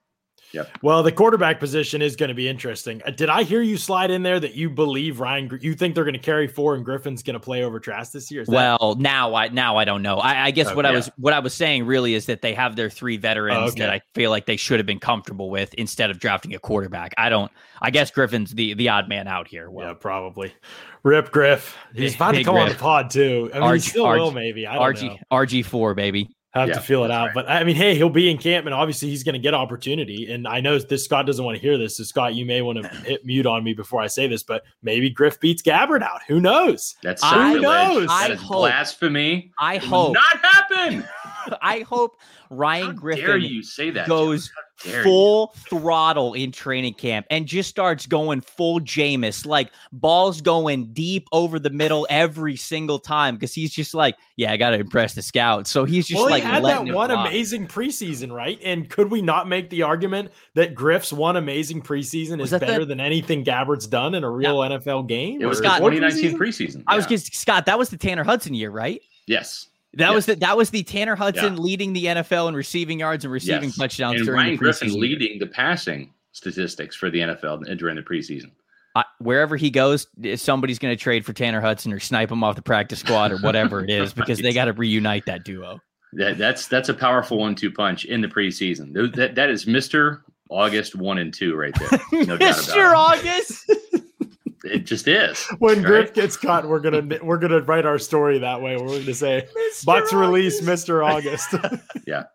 [0.53, 0.63] say.
[0.83, 3.01] Well, the quarterback position is going to be interesting.
[3.07, 5.59] Uh, Did I hear you slide in there that you believe Ryan?
[5.61, 8.31] You think they're going to carry four and Griffin's going to play over Trask this
[8.31, 8.43] year?
[8.43, 10.17] Is that- Well, now I now I don't know.
[10.17, 12.55] I, I guess Oh, what I was what I was saying really is that they
[12.55, 13.81] have their three veterans Oh, okay.
[13.81, 17.15] that I feel like they should have been comfortable with instead of drafting a quarterback.
[17.19, 17.51] I don't.
[17.83, 19.71] I guess Griffin's the the odd man out here.
[19.71, 20.53] Well, yeah, probably.
[21.03, 21.77] Rip Griff.
[21.95, 23.51] He's Big- about to big come on the pod too.
[23.55, 24.67] I mean, he RG still will maybe.
[24.67, 25.17] I don't know.
[25.33, 26.29] RG RG four baby.
[26.53, 27.27] Have Yeah, to feel it out.
[27.27, 27.35] right.
[27.35, 30.33] But I mean, hey, he'll be in camp, and obviously he's going to get opportunity.
[30.33, 32.79] And I know this Scott doesn't want to hear this, so Scott, you may want
[32.83, 36.23] to hit mute on me before I say this, but maybe Griff beats Gabbert out.
[36.27, 36.97] Who knows?
[37.03, 37.63] That's I- sacrilege.
[37.63, 38.09] knows?
[38.11, 39.53] I is hope- blasphemy.
[39.61, 40.15] I It hope.
[40.15, 41.05] not happen.
[41.63, 42.19] I hope
[42.51, 44.09] Ryan How Griffin dare you say that?
[44.09, 44.55] goes Joe?
[44.57, 45.05] How dare you?
[45.05, 51.29] full throttle in training camp and just starts going full Jameis, like balls going deep
[51.33, 55.15] over the middle every single time because he's just like, yeah, I got to impress
[55.15, 55.71] the scouts.
[55.71, 57.29] So he's just well, like he had letting that one fly.
[57.29, 58.59] amazing preseason, right?
[58.65, 62.61] And could we not make the argument that Griff's one amazing preseason Was is that
[62.61, 65.41] the- better than anything Gabbert's done in a real NFL game?
[65.41, 66.83] It was Scott- 2019 preseason.
[66.87, 67.67] I was just Scott.
[67.67, 69.01] That was the Tanner Hudson year, right?
[69.27, 69.67] yes.
[69.95, 71.61] That was the that was the Tanner Hudson Yeah.
[71.61, 73.77] leading the NFL in receiving yards and receiving Yes.
[73.77, 78.03] touchdowns And during Ryan the Griffin leading the passing statistics for the NFL during the
[78.03, 78.53] preseason.
[78.95, 82.43] I, wherever he goes, eh, somebody's going to trade for Tanner Hudson or snipe him
[82.43, 85.81] off the practice squad or whatever it is because they got to reunite that duo.
[86.15, 88.93] That, that's that's a powerful one-two punch in the preseason.
[89.15, 91.91] That that is Mister August one and two right there.
[92.25, 92.93] No Mr.
[92.97, 93.71] August.
[94.71, 94.77] it.
[94.77, 95.45] It just is.
[95.59, 95.87] when right?
[95.87, 98.77] Griff gets cut, we're gonna we're gonna write our story that way.
[98.77, 99.47] We're gonna say
[99.85, 101.05] Bucks release Mr.
[101.05, 101.55] August.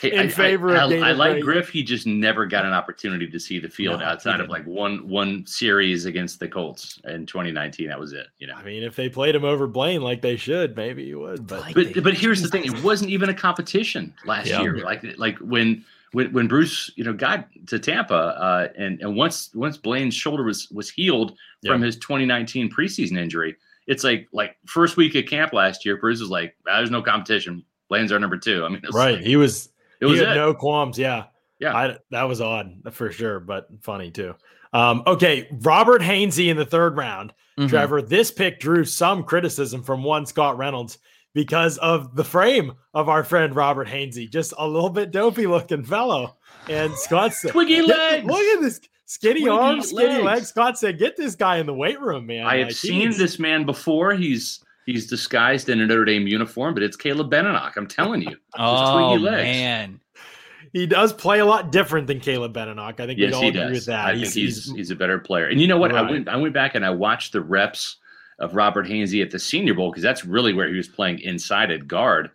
[0.00, 1.40] Hey, in favor of I, I like Gray.
[1.42, 1.68] Griff.
[1.68, 5.06] He just never got an opportunity to see the field No, outside of like one
[5.06, 7.88] one series against the Colts in 2019.
[7.88, 8.26] That was it.
[8.38, 8.54] You know.
[8.54, 11.46] I mean, if they played him over Blaine like they should, maybe he would.
[11.46, 14.62] But Like- But but here's the thing: it wasn't even a competition last Yeah.
[14.62, 14.78] year.
[14.78, 19.50] Like like when when when Bruce you know got to Tampa, uh, and and once
[19.54, 24.96] once Blaine's shoulder was was healed from his 2019 preseason injury, it's like like first
[24.96, 27.64] week of camp last year, Bruce was like, "Ah, "There's no competition.
[27.88, 28.64] Blaine's our number two.
[28.64, 29.68] I mean, it was right, like- he was
[30.00, 30.34] it was had it.
[30.34, 30.98] no qualms.
[30.98, 31.24] Yeah,
[31.58, 31.76] Yeah.
[31.76, 34.34] I, that was odd for sure, but funny too.
[34.72, 37.32] Um, okay, Robert Hainsey in the third round.
[37.58, 37.68] Mhm.
[37.68, 40.98] Trevor, this pick drew some criticism from one Scott Reynolds
[41.34, 45.84] because of the frame of our friend Robert Hainsey, just a little bit dopey looking
[45.84, 46.36] fellow.
[46.68, 48.26] And Scott said, Twiggy "Get- legs.
[48.26, 50.24] Look at this skinny Twiggy arms, skinny legs.
[50.24, 50.48] legs.
[50.48, 53.18] Scott said, "Get this guy in the weight room, man." I have Like, seen needs-
[53.18, 54.12] this man before.
[54.14, 57.74] He's he's disguised in a Notre Dame uniform, but it's Caleb Benenoch.
[57.76, 58.36] I'm telling you.
[58.58, 59.42] Oh twiggy legs.
[59.44, 60.00] man,
[60.72, 62.98] He does play a lot different than Caleb Benenoch.
[63.00, 63.70] I think we all agree does.
[63.72, 64.06] with that.
[64.06, 65.46] I think he's, he's a better player.
[65.46, 65.94] And you know what?
[65.94, 67.96] I went I went back and I watched the reps
[68.40, 71.70] of Robert Hainsey at the Senior Bowl because that's really where he was playing inside
[71.70, 72.30] at guard,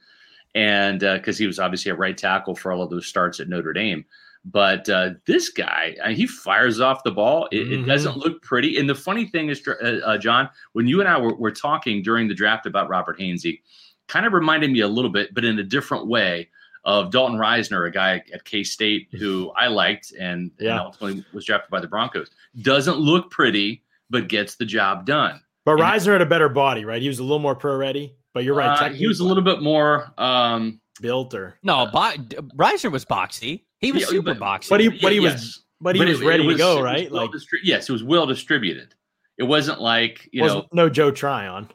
[0.53, 3.73] and because he was obviously a right tackle for all of those starts at Notre
[3.73, 4.05] Dame.
[4.45, 7.47] But uh, this guy, uh, he fires off the ball.
[7.51, 7.87] It, it Mhm.
[7.87, 8.77] doesn't look pretty.
[8.77, 9.73] And the funny thing is, uh,
[10.05, 13.61] uh, John, when you and I were, were talking during the draft about Robert Hainsey,
[14.07, 16.49] kind of reminded me a little bit, but in a different way,
[16.83, 21.43] of Dalton Risner, a guy at K State who I liked and, and ultimately was
[21.45, 22.29] drafted by the Broncos.
[22.61, 25.41] Doesn't look pretty, but gets the job done.
[25.65, 27.01] But And- Risner had a better body, right?
[27.01, 28.15] He was a little more pro ready.
[28.33, 28.81] But you're right.
[28.81, 30.11] Uh, he was a little bit more.
[30.17, 32.13] Um, built or no, bo-
[32.57, 33.63] Risner was boxy.
[33.79, 34.69] He was Yeah, super but- boxy.
[34.69, 35.59] But he- but he was- yes.
[35.81, 37.09] but he But was it- it ready to go, right?
[37.11, 38.93] well Like distri- yes, it was well distributed.
[39.37, 40.67] It wasn't like you was know.
[40.71, 41.69] no Joe Tryon.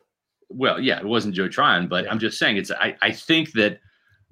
[0.48, 2.10] Well, yeah, it wasn't Joe Tryon, but Yeah.
[2.10, 2.70] I'm just saying it's.
[2.70, 3.80] I, I think that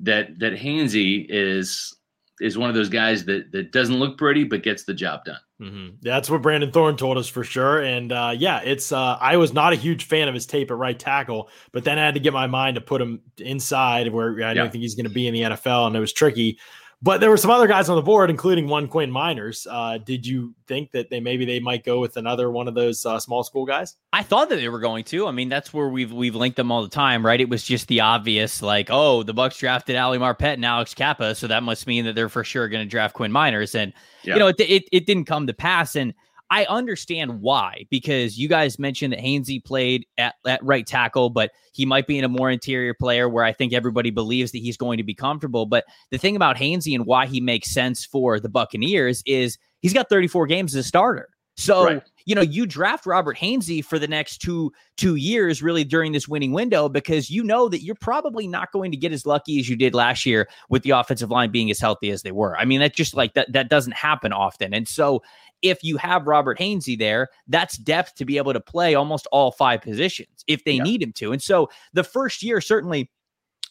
[0.01, 1.95] that that Hainsey is
[2.41, 5.41] is one of those guys that that doesn't look pretty but gets the job done.
[5.61, 5.97] Mhm.
[6.03, 7.81] That's what Brandon Thorne told us for sure.
[7.83, 10.77] And uh, yeah, it's uh, I was not a huge fan of his tape at
[10.77, 14.37] right tackle, but then I had to get my mind to put him inside where
[14.37, 14.55] I Yeah.
[14.55, 16.59] don't think he's going to be in the NFL, and it was tricky.
[17.01, 19.69] But there were some other guys on the board, including one Quinn Meinerz.
[19.71, 23.07] Uh, did you think that they maybe they might go with another one of those
[23.07, 23.95] uh, small school guys?
[24.13, 25.29] I thought that they were going to.
[25.29, 27.41] I mean, that's where we've we've linked them all the time, right?
[27.41, 31.37] It was just the obvious, like, oh, the Bucks drafted Ali Marpet and Alex Cappa,
[31.37, 33.93] so that must mean that they're for sure going to draft Quinn Meinerz, and
[34.25, 34.35] Yeah.
[34.35, 35.95] you know, it, it it didn't come to pass.
[35.95, 36.15] And
[36.51, 41.51] I understand why, because you guys mentioned that Hainsey played at, at right tackle, but
[41.73, 44.77] he might be in a more interior player where I think everybody believes that he's
[44.77, 45.67] going to be comfortable.
[45.67, 49.93] But the thing about Hainsey and why he makes sense for the Buccaneers is he's
[49.93, 51.29] got 34 games as a starter.
[51.59, 52.03] So, right.
[52.25, 56.29] you know, you draft Robert Hainsey for the next two two years, really during this
[56.29, 59.69] winning window, because you know that you're probably not going to get as lucky as
[59.69, 62.57] you did last year with the offensive line being as healthy as they were.
[62.57, 64.73] I mean, that just like that that doesn't happen often.
[64.73, 65.21] And so
[65.63, 69.51] if you have Robert Hainsey there, that's depth to be able to play almost all
[69.51, 70.83] five positions if they yeah.
[70.83, 71.33] need him to.
[71.33, 73.11] And so the first year, certainly,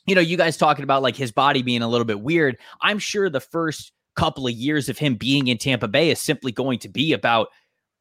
[0.06, 2.58] you know, you guys talking about like his body being a little bit weird.
[2.82, 6.52] I'm sure the first couple of years of him being in Tampa Bay is simply
[6.52, 7.50] going to be about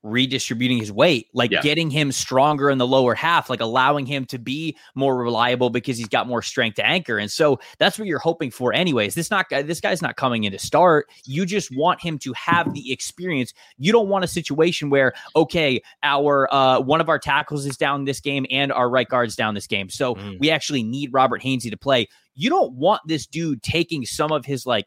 [0.06, 1.60] redistributing his weight, like yeah.
[1.60, 5.98] getting him stronger in the lower half, like allowing him to be more reliable because
[5.98, 7.18] he's got more strength to anchor.
[7.18, 9.14] And so that's what you're hoping for, anyways.
[9.14, 11.08] This not this guy's not coming in to start.
[11.24, 13.52] You just want him to have the experience.
[13.78, 18.04] You don't want a situation where okay, our uh, one of our tackles is down
[18.04, 20.38] this game and our right guard's down this game, so mm.
[20.38, 22.08] we actually need Robert Hainsey to play.
[22.34, 24.86] You don't want this dude taking some of his like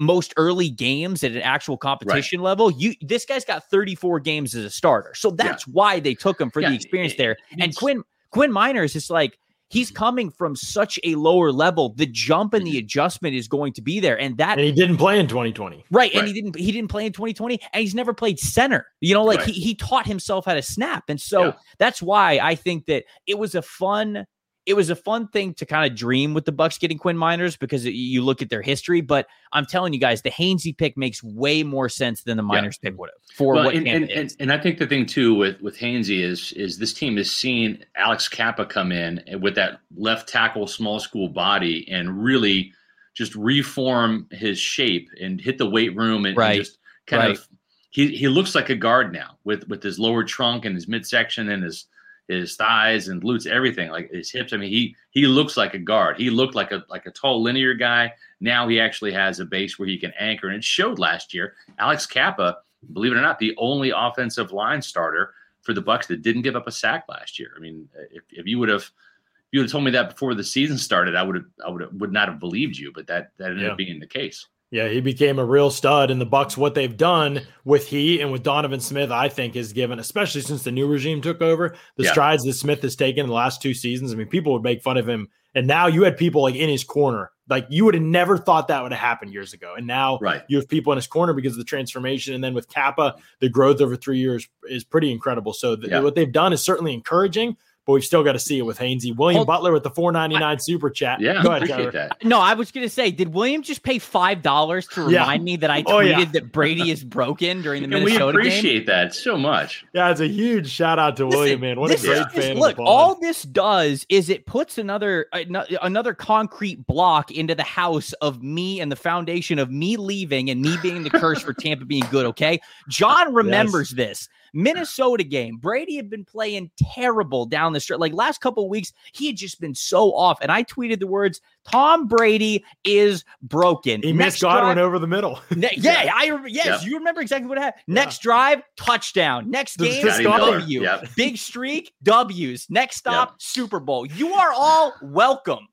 [0.00, 2.46] most early games at an actual competition right.
[2.46, 2.70] level.
[2.72, 5.14] You this guy's got 34 games as a starter.
[5.14, 5.72] So that's yeah.
[5.72, 6.70] why they took him for yeah.
[6.70, 7.36] the experience there.
[7.60, 11.90] And Quinn Quinn Meinerz is like he's coming from such a lower level.
[11.90, 12.78] The jump and the mm-hmm.
[12.78, 14.18] adjustment is going to be there.
[14.18, 15.84] And that and he didn't play in 2020.
[15.90, 16.12] Right.
[16.14, 18.86] And he didn't he didn't play in 2020 and he's never played center.
[19.00, 19.48] You know, like right.
[19.48, 21.04] he, he taught himself how to snap.
[21.08, 21.52] And so yeah.
[21.78, 24.26] that's why I think that it was a fun
[24.66, 27.58] it was a fun thing to kind of dream with the Bucks getting Quinn Meinerz
[27.58, 29.00] because it, you look at their history.
[29.00, 32.78] But I'm telling you guys, the Hainsey pick makes way more sense than the Meinerz
[32.82, 32.90] yeah.
[32.90, 35.34] pick would have for well, what and, and, and, and, I think the thing too
[35.34, 39.80] with with Hainsey is is this team has seen Alex Cappa come in with that
[39.96, 42.72] left tackle small school body and really
[43.14, 46.50] just reform his shape and hit the weight room and, right.
[46.50, 47.36] and just kind right.
[47.36, 47.48] of
[47.90, 51.48] he he looks like a guard now with with his lower trunk and his midsection
[51.48, 51.86] and his
[52.30, 54.52] his thighs and glutes, everything, like his hips.
[54.52, 56.16] I mean, he he looks like a guard.
[56.16, 58.12] He looked like a like a tall linear guy.
[58.40, 61.54] Now he actually has a base where he can anchor, and it showed last year.
[61.78, 62.58] Alex Cappa,
[62.92, 66.56] believe it or not, the only offensive line starter for the Bucks that didn't give
[66.56, 67.50] up a sack last year.
[67.56, 70.34] I mean, if, if you would have if you would have told me that before
[70.34, 73.08] the season started, I would have I would have, would not have believed you, but
[73.08, 73.72] that that ended yeah.
[73.72, 74.46] up being the case.
[74.70, 76.10] Yeah, he became a real stud.
[76.10, 79.72] And the Bucks, what they've done with he and with Donovan Smith, I think, is
[79.72, 82.12] given, especially since the new regime took over, the yeah.
[82.12, 84.12] strides that Smith has taken in the last two seasons.
[84.12, 86.68] I mean, people would make fun of him, and now you had people like in
[86.68, 87.32] his corner.
[87.48, 90.42] Like you would have never thought that would have happened years ago, and now right.
[90.46, 92.34] you have people in his corner because of the transformation.
[92.34, 95.52] And then with Cappa, the growth over three years is pretty incredible.
[95.52, 95.98] So the, yeah.
[95.98, 97.56] what they've done is certainly encouraging
[97.90, 99.16] but we've still got to see it with Hainsey.
[99.16, 101.20] William Hold, Butler with the four ninety nine super chat.
[101.20, 102.24] Yeah, Go ahead, appreciate that.
[102.24, 105.44] No, I was going to say, did William just pay five dollars to remind yeah.
[105.44, 106.24] me that I tweeted oh, yeah.
[106.26, 108.86] that Brady is broken during the Minnesota and we appreciate game?
[108.86, 109.84] that so much.
[109.92, 111.80] Yeah, it's a huge shout out to Listen, William, man.
[111.80, 112.58] What a great fan!
[112.58, 118.12] Look, all this does is it puts another uh, another concrete block into the house
[118.14, 121.84] of me and the foundation of me leaving and me being the curse for Tampa
[121.84, 122.26] being good.
[122.26, 123.96] Okay, John remembers yes.
[123.96, 124.28] this.
[124.52, 128.00] Minnesota game, Brady had been playing terrible down the stretch.
[128.00, 130.38] Like last couple weeks, he had just been so off.
[130.40, 134.02] And I tweeted the words, Tom Brady is broken.
[134.02, 135.40] He Next missed Godwin drive, over the middle.
[135.56, 136.82] ne- yeah, I yes, yep.
[136.82, 137.82] you remember exactly what happened.
[137.86, 138.30] Next yeah.
[138.30, 139.50] drive, touchdown.
[139.50, 140.82] Next game, W.
[140.82, 141.08] Yep.
[141.16, 142.66] Big streak, W's.
[142.70, 143.36] Next stop, yep.
[143.38, 144.06] Super Bowl.
[144.06, 145.68] You are all welcome.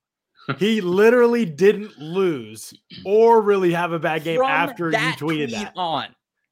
[0.60, 2.74] he literally didn't lose
[3.06, 5.74] or really have a bad game From after you tweeted that.
[5.76, 6.08] On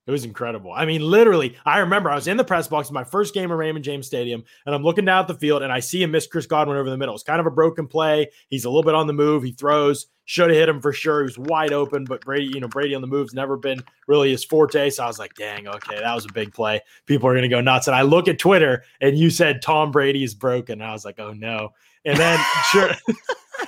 [0.08, 0.72] it was incredible.
[0.72, 3.52] I mean, literally, I remember I was in the press box, in my first game
[3.52, 6.12] at Raymond James Stadium, and I'm looking down at the field and I see him
[6.12, 7.16] miss Chris Godwin over the middle.
[7.16, 8.30] It's kind of a broken play.
[8.50, 9.42] He's a little bit on the move.
[9.42, 11.22] He throws, should have hit him for sure.
[11.22, 14.30] He was wide open, but Brady, you know, Brady on the move's never been really
[14.30, 14.92] his forte.
[14.92, 16.82] So I was like, dang, okay, that was a big play.
[17.08, 17.88] People are going to go nuts.
[17.88, 20.82] And I look at Twitter and you said Tom Brady is broken.
[20.82, 21.74] I was like, oh no.
[22.06, 22.40] And then
[22.72, 22.92] sure.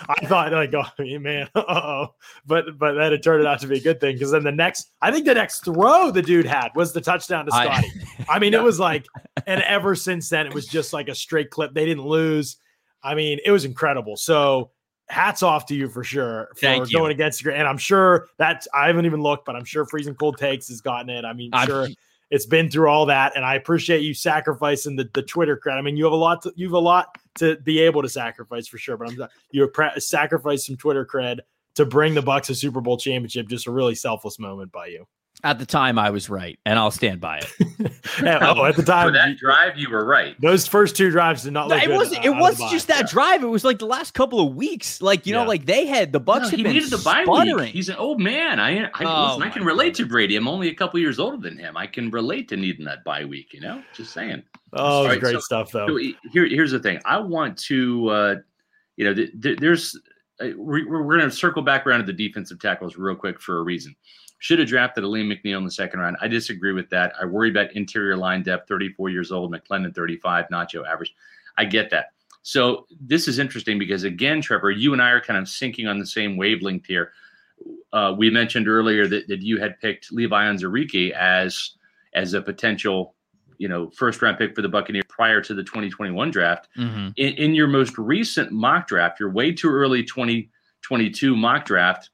[0.09, 2.13] I thought like, oh man, oh.
[2.45, 4.91] But but then it turned out to be a good thing because then the next,
[5.01, 7.91] I think the next throw the dude had was the touchdown to Scotty.
[8.19, 9.05] I, I mean, it was like,
[9.45, 11.73] and ever since then, it was just like a straight clip.
[11.73, 12.57] They didn't lose.
[13.03, 14.17] I mean, it was incredible.
[14.17, 14.71] So
[15.09, 17.11] hats off to you for sure for Thank going you.
[17.11, 20.37] against your and I'm sure that I haven't even looked, but I'm sure freezing cold
[20.37, 21.25] takes has gotten it.
[21.25, 21.87] I mean, I'm, sure
[22.29, 25.79] it's been through all that, and I appreciate you sacrificing the, the Twitter credit.
[25.79, 28.09] I mean, you have a lot to, you have a lot to be able to
[28.09, 31.39] sacrifice for sure, but I'm you pre- sacrificed some Twitter cred
[31.75, 33.47] to bring the Bucks a Super Bowl championship.
[33.47, 35.07] Just a really selfless moment by you.
[35.43, 37.45] At the time, I was right, and I'll stand by it.
[38.23, 40.35] oh, at the For time, that drive, you were right.
[40.41, 41.81] those first two drives did not look.
[41.81, 42.25] it wasn't.
[42.25, 42.71] It was box.
[42.71, 43.43] just that drive.
[43.43, 44.99] It was like the last couple of weeks.
[44.99, 47.23] Like you know, like they had the Bucks No, had he been needed the bye
[47.23, 47.55] sputtering.
[47.65, 47.73] week.
[47.73, 48.59] He's an old man.
[48.59, 50.35] I I, Oh, listen, I can my relate to Brady.
[50.37, 51.77] I'm only a couple years older than him.
[51.77, 53.53] I can relate to needing that bye week.
[53.53, 54.41] You know, just saying.
[54.73, 55.87] Oh, it All right, great so- stuff though.
[55.87, 55.97] So
[56.33, 56.99] here, here's the thing.
[57.05, 58.35] I want to, uh,
[58.95, 59.95] you know, th- th- there's
[60.41, 63.39] uh, we- we're, we're going to circle back around to the defensive tackles real quick
[63.39, 63.95] for a reason.
[64.39, 66.17] Should have drafted a Liam McNeil in the second round.
[66.21, 67.13] I disagree with that.
[67.19, 68.67] I worry about interior line depth.
[68.67, 71.15] 34 years old, McClendon 35, Nacho average.
[71.57, 72.11] I get that.
[72.43, 75.99] So this is interesting because again, Trevor, you and I are kind of syncing on
[75.99, 77.11] the same wavelength here.
[77.91, 81.71] Uh, we mentioned earlier that, that you had picked Levi Onwuzurike as
[82.13, 83.15] as a potential,
[83.57, 86.69] you know, first round pick for the Buccaneers prior to the 2021 draft.
[86.77, 87.13] Mhm.
[87.17, 92.11] In, in your most recent mock draft, your way too early 2022 mock draft,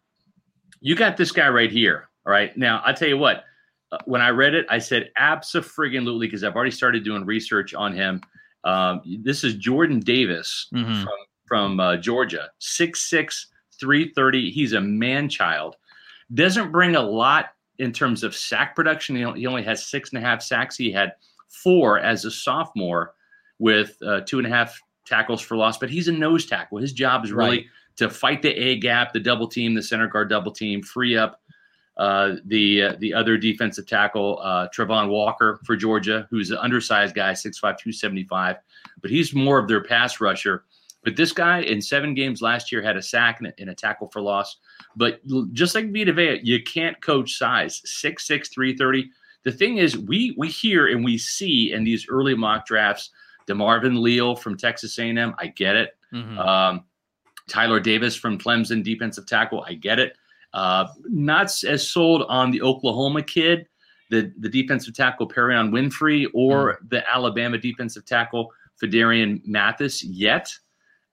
[0.79, 2.09] you got this guy right here.
[2.25, 2.55] All right.
[2.57, 3.43] Now, I tell you what,
[3.91, 7.93] uh, when I read it, I said absolutely because I've already started doing research on
[7.93, 8.21] him.
[8.63, 11.03] Um, this is Jordan Davis Mhm.
[11.03, 13.47] from, from uh, Georgia, 6'6,
[13.79, 14.49] 330.
[14.51, 15.75] He's a man child.
[16.33, 17.47] Doesn't bring a lot
[17.79, 19.15] in terms of sack production.
[19.15, 20.77] He only, he only has six and a half sacks.
[20.77, 21.13] He had
[21.49, 23.13] four as a sophomore
[23.59, 26.77] with uh, two and a half tackles for loss, but he's a nose tackle.
[26.77, 27.65] His job is really Right.
[27.97, 31.41] to fight the A gap, the double team, the center guard double team, free up
[31.97, 37.13] uh, the uh, the other defensive tackle, uh, Travon Walker for Georgia, who's an undersized
[37.15, 38.57] guy, 6'5", 275,
[39.01, 40.63] but he's more of their pass rusher.
[41.03, 43.75] But this guy in seven games last year had a sack and a, and a
[43.75, 44.57] tackle for loss.
[44.95, 45.19] But
[45.51, 49.09] just like Vita Vea, you can't coach size, 6'6", 330.
[49.43, 53.09] The thing is, we we hear and we see in these early mock drafts,
[53.47, 55.97] DeMarvin Leal from Texas A&M, I get it.
[56.13, 56.37] Mhm.
[56.39, 56.85] Um,
[57.49, 59.65] Tyler Davis from Clemson, defensive tackle.
[59.67, 60.15] I get it.
[60.53, 63.67] Uh, not as sold on the Oklahoma kid,
[64.09, 68.51] the, the defensive tackle Perrion Winfrey, or the Alabama defensive tackle
[68.81, 70.53] Phidarian Mathis yet.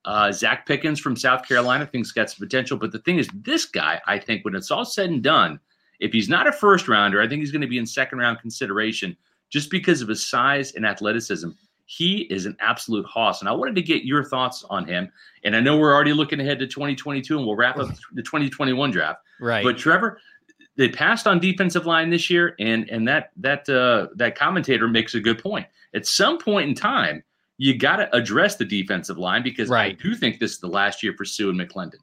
[0.05, 2.77] Uh, Zacch Pickens from South Carolina thinks got some potential.
[2.77, 5.61] But the thing is, this guy, I think, when it's all said and done,
[6.01, 8.41] if he's not a first rounder, I think he's going to be in second round
[8.41, 9.17] consideration
[9.51, 11.51] just because of his size and athleticism.
[11.85, 13.41] He is an absolute hoss.
[13.41, 15.11] And I wanted to get your thoughts on him.
[15.45, 18.91] And I know we're already looking ahead to 2022 and we'll wrap up the 2021
[18.93, 19.21] draft.
[19.41, 19.65] Right.
[19.65, 20.21] But Trevor,
[20.77, 25.15] they passed on defensive line this year, and and that that uh, that commentator makes
[25.15, 25.67] a good point.
[25.95, 27.23] At some point in time,
[27.59, 29.97] you got to address the defensive line because Right.
[29.99, 31.97] I do think this is the last year for Suh and McClendon.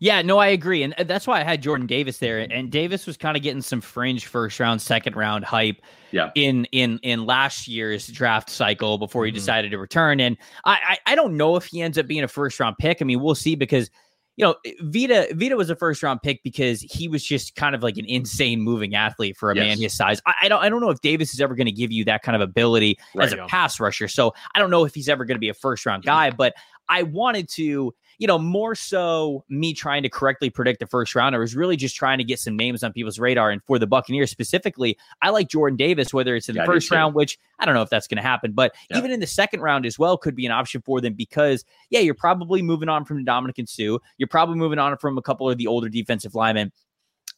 [0.00, 2.40] Yeah, no, I agree, and that's why I had Jordan Davis there.
[2.40, 5.80] And Davis was kind of getting some fringe first round, second round hype.
[6.10, 6.30] Yeah.
[6.34, 9.36] In in in last year's draft cycle before he Mhm.
[9.36, 12.28] decided to return, and I, I I don't know if he ends up being a
[12.28, 13.00] first round pick.
[13.00, 13.90] I mean, we'll see because
[14.36, 17.74] you know eh, Vita Vita was a first round pick because he was just kind
[17.74, 20.20] of like an insane moving athlete for a man his size.
[20.26, 22.22] I, I don't I don't know if Davis is ever going to give you that
[22.22, 23.26] kind of ability Right.
[23.26, 24.08] as a pass rusher.
[24.08, 26.54] So I don't know if he's ever going to be a first round guy, but
[26.92, 31.34] I wanted to, you know, more so me trying to correctly predict the first round.
[31.34, 33.50] I was really just trying to get some names on people's radar.
[33.50, 36.90] And for the Buccaneers specifically, I like Jordan Davis, whether it's in Yeah, the first
[36.90, 38.98] round, which I don't know if that's going to happen, but Yeah.
[38.98, 42.00] even in the second round as well could be an option for them because, yeah,
[42.00, 43.98] you're probably moving on from Ndamukong Suh.
[44.18, 46.72] You're probably moving on from a couple of the older defensive linemen.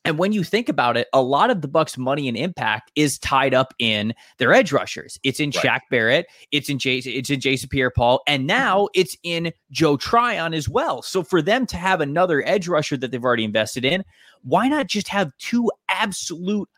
[0.05, 3.19] And when you think about it, a lot of the Bucks' money and impact is
[3.19, 5.19] tied up in their edge rushers.
[5.23, 5.65] It's in Right.
[5.65, 8.49] Shaq Barrett, it's in Jason, it's in Jason Pierre-Paul, and mm-hmm.
[8.49, 11.01] now it's in Joe Tryon as well.
[11.03, 14.05] So for them to have another edge rusher that they've already invested in,
[14.43, 16.69] why not just have two absolute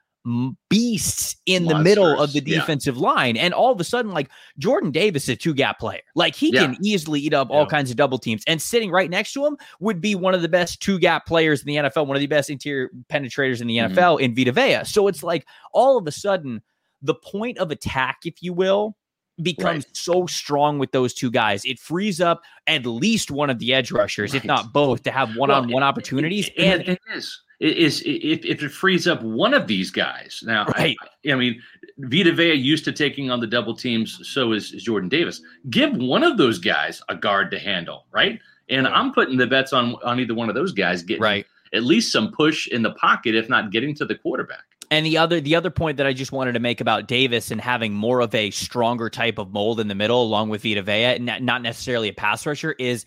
[0.68, 2.58] beasts in the middle of the Monsters, yeah.
[2.60, 3.36] defensive line?
[3.36, 6.00] And all of a sudden, like Jordan Davis is a two-gap player.
[6.14, 6.66] Like he Yeah.
[6.66, 7.66] can easily eat up all Yeah.
[7.68, 8.42] kinds of double teams.
[8.46, 11.66] And sitting right next to him would be one of the best two-gap players in
[11.66, 13.90] the NFL, one of the best interior penetrators in the Mhm.
[13.92, 14.84] NFL in Vita Vea.
[14.84, 16.62] So it's like all of a sudden
[17.02, 18.96] the point of attack, if you will,
[19.42, 19.96] becomes Right.
[19.96, 21.62] so strong with those two guys.
[21.66, 25.36] It frees up at least one of the edge rushers, if not both, to have
[25.36, 26.48] one-on-one opportunities.
[26.56, 29.90] And, And the thing is, it is if, if it frees up one of these
[29.90, 30.42] guys.
[30.44, 31.32] Now, I- Right.
[31.32, 31.60] I, mean,
[31.98, 34.20] Vita Vea used to taking on the double teams.
[34.28, 35.40] So is, is Jordan Davis.
[35.70, 38.38] Give one of those guys a guard to handle, right?
[38.68, 38.86] And.
[38.86, 41.46] I'm putting the bets on on either one of those guys getting right.
[41.72, 44.64] at least some push in the pocket, if not getting to the quarterback.
[44.90, 47.60] And the other the other point that I just wanted to make about Davis and
[47.60, 51.16] having more of a stronger type of mold in the middle, along with Vita Vea,
[51.16, 53.04] and not necessarily a pass rusher, is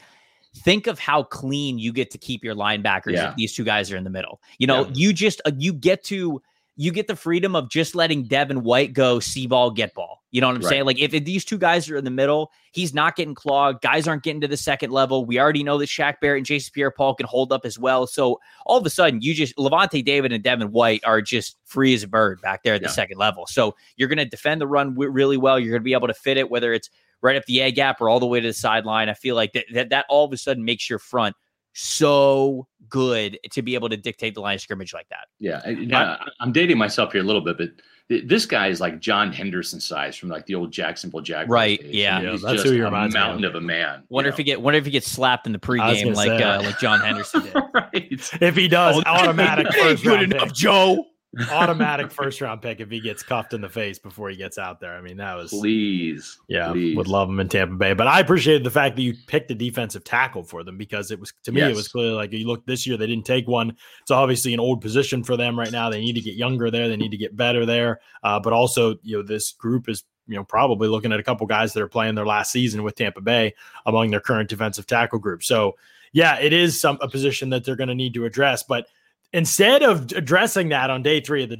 [0.57, 3.29] think of how clean you get to keep your linebackers Yeah.
[3.31, 4.41] if these two guys are in the middle.
[4.57, 4.91] You know, Yeah.
[4.95, 6.41] you just uh, you get to
[6.75, 10.23] you get the freedom of just letting Devin White go see ball, get ball.
[10.31, 10.69] You know what I'm Right.
[10.69, 10.85] saying?
[10.85, 13.81] Like if, if these two guys are in the middle, he's not getting clogged.
[13.81, 15.25] Guys aren't getting to the second level.
[15.25, 18.07] We already know that Shaq Barrett and Jason Pierre Paul can hold up as well.
[18.07, 21.93] So all of a sudden, you just Lavonte David and Devin White are just free
[21.93, 23.45] as a bird back there at the second level.
[23.45, 25.59] So you're going to defend the run w- really well.
[25.59, 26.89] You're going to be able to fit it, whether it's
[27.21, 29.09] right up the A gap or all the way to the sideline.
[29.09, 31.35] I feel like that, that that all of a sudden makes your front
[31.73, 35.27] so good to be able to dictate the line of scrimmage like that.
[35.39, 37.69] Yeah, I, now, I'm dating myself here a little bit, but
[38.09, 41.49] th- this guy is like John Henderson size from like the old Jacksonville Jaguars.
[41.49, 41.93] Right, days.
[41.95, 42.17] yeah.
[42.17, 43.27] I mean, Yeah, he's that's just who he a reminds me of.
[43.27, 44.03] mountain of a man.
[44.09, 46.61] Wonder you if he get wonder if he gets slapped in the pregame like uh,
[46.63, 47.53] like John Henderson did.
[47.73, 48.31] right.
[48.41, 50.53] If he does, Oh, automatic first good round enough, pick.
[50.55, 51.05] Joe.
[51.51, 54.79] Automatic first round pick if he gets cuffed in the face before he gets out
[54.79, 54.95] there.
[54.95, 56.95] I mean, that was Please, yeah, please.
[56.95, 57.93] would love him in Tampa Bay.
[57.93, 61.19] But I appreciated the fact that you picked a defensive tackle for them because it
[61.19, 63.75] was to me it was clearly like you look this year they didn't take one.
[64.01, 65.89] It's obviously an old position for them right now.
[65.89, 66.87] They need to get younger there.
[66.87, 68.01] They need to get better there.
[68.23, 71.45] Uh, but also you know this group is you know probably looking at a couple
[71.45, 73.53] guys that are playing their last season with Tampa Bay
[73.85, 75.43] among their current defensive tackle group.
[75.43, 75.75] So
[76.11, 78.63] yeah, it is some a position that they're going to need to address.
[78.63, 78.87] But
[79.33, 81.57] instead of addressing that on day three of the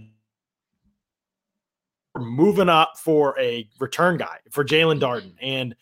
[2.18, 5.34] moving up for a return guy for Jaelon Darden.
[5.42, 5.76] And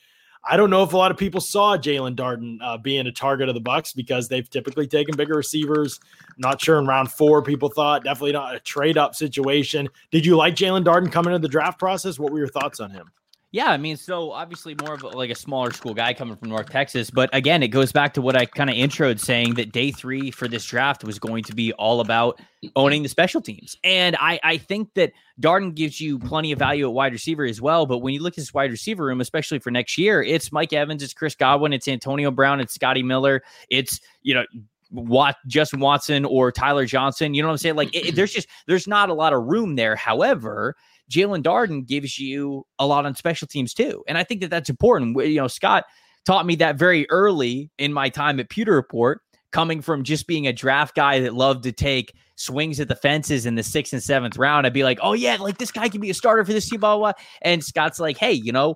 [0.50, 3.50] I don't know if a lot of people saw Jaelon Darden uh, being a target
[3.50, 6.00] of the Bucks because they've typically taken bigger receivers.
[6.38, 9.90] Not sure in round four, people thought definitely not a trade up situation.
[10.12, 12.20] Did you like Jaelon Darden coming into the draft process?
[12.20, 13.12] What were your thoughts on him?
[13.54, 16.50] Yeah, I mean, so obviously more of a, like a smaller school guy coming from
[16.50, 19.72] North Texas, but again, it goes back to what I kind of introed saying that
[19.72, 22.42] day three for this draft was going to be all about
[22.76, 26.86] owning the special teams, and I I think that Darden gives you plenty of value
[26.88, 27.86] at wide receiver as well.
[27.86, 30.74] But when you look at this wide receiver room, especially for next year, it's Mike
[30.74, 34.44] Evans, it's Chris Godwin, it's Antonio Brown, it's Scotty Miller, it's you know.
[34.90, 37.76] Wat Justin Watson or Tyler Johnson, you know what I'm saying?
[37.76, 39.98] Like, it, there's just there's not a lot of room there.
[39.98, 40.78] However,
[41.12, 44.04] Jaelon Darden gives you a lot on special teams too.
[44.08, 45.18] And I think that that's important.
[45.18, 45.86] You know, Scott
[46.26, 50.48] taught me that very early in my time at Pewter Report, coming from just being
[50.48, 54.04] a draft guy that loved to take swings at the fences in the sixth and
[54.04, 54.68] seventh round.
[54.68, 56.80] I'd be like, oh, yeah, like this guy can be a starter for this team,
[56.80, 57.24] blah, blah, blah.
[57.42, 58.76] And Scott's like, hey, you know,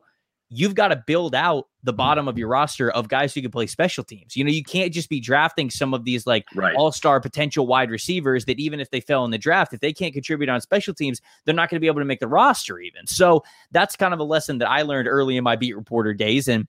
[0.54, 1.98] you've got to build out the mm-hmm.
[1.98, 4.36] bottom of your roster of guys who can play special teams.
[4.36, 6.76] You know, you can't just be drafting some of these like right.
[6.76, 9.94] all star potential wide receivers that even if they fell in the draft, if they
[9.94, 12.80] can't contribute on special teams, they're not going to be able to make the roster
[12.80, 13.08] even.
[13.08, 16.50] So that's kind of a lesson that I learned early in my beat reporter days.
[16.50, 16.68] And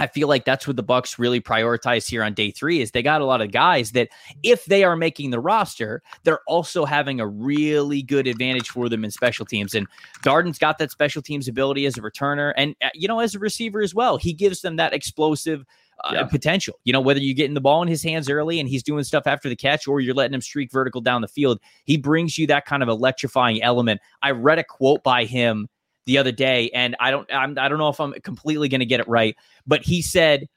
[0.00, 3.02] I feel like that's what the Bucks really prioritize here on day three is they
[3.02, 4.08] got a lot of guys that
[4.42, 9.04] if they are making the roster, they're also having a really good advantage for them
[9.04, 9.74] in special teams.
[9.74, 9.86] And
[10.24, 13.38] Darden's got that special teams ability as a returner and uh, you know as a
[13.38, 14.16] receiver as well.
[14.16, 15.64] He gives them that explosive
[16.02, 16.24] uh, Yeah.
[16.24, 16.78] potential.
[16.84, 19.26] You know, whether you're getting the ball in his hands early and he's doing stuff
[19.26, 22.46] after the catch, or you're letting him streak vertical down the field, he brings you
[22.46, 24.00] that kind of electrifying element.
[24.22, 25.68] I read a quote by him
[26.10, 28.84] the other day, and I don't, I'm, I don't know if I'm completely going to
[28.86, 30.48] get it right, but he said,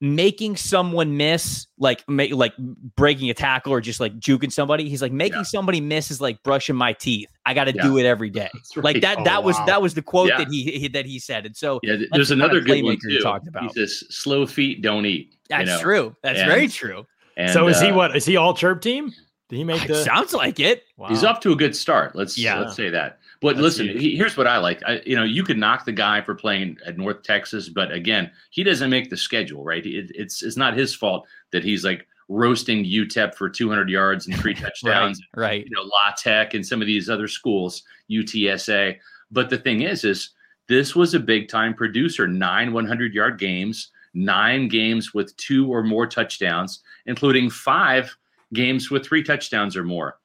[0.00, 2.54] making someone miss, like, ma- like
[2.96, 4.88] breaking a tackle or just like juking somebody.
[4.88, 5.42] He's like, making Yeah.
[5.42, 7.28] somebody miss is like brushing my teeth.
[7.44, 7.82] I got to Yeah.
[7.82, 8.48] do it every day.
[8.76, 8.84] Right.
[8.84, 9.18] Like that.
[9.18, 9.66] Oh, that was wow.
[9.66, 10.38] that was the quote Yeah.
[10.38, 12.84] that he, he that he said, and so Yeah, there's the kind of another good
[12.84, 13.18] one too.
[13.20, 13.64] talked about.
[13.64, 15.80] He says, "Slow feet don't eat." you that's know?
[15.80, 16.16] true.
[16.22, 17.04] That's And- very true.
[17.36, 18.16] And, so is he uh, what?
[18.16, 19.12] Is he all chirp team?
[19.48, 19.94] Did he make the?
[20.04, 20.84] sounds like it.
[21.08, 21.30] He's Wow.
[21.30, 22.14] off to a good start.
[22.14, 22.60] Let's Yeah.
[22.60, 23.18] let's say that.
[23.40, 24.82] But That's listen, he, here's what I like.
[24.84, 28.30] I, you know, you could knock the guy for playing at North Texas, but again,
[28.50, 29.84] he doesn't make the schedule, right?
[29.86, 34.36] It, it's it's not his fault that he's like roasting UTEP for 200 yards and
[34.36, 35.20] three touchdowns.
[35.34, 35.64] right, Right.
[35.64, 38.96] you know, La Tech and some of these other schools, UTSA.
[39.30, 40.30] But the thing is, is
[40.68, 45.82] this was a big time producer, nine 100 yard games, nine games with two or
[45.82, 48.14] more touchdowns, including five
[48.52, 50.18] games with three touchdowns or more.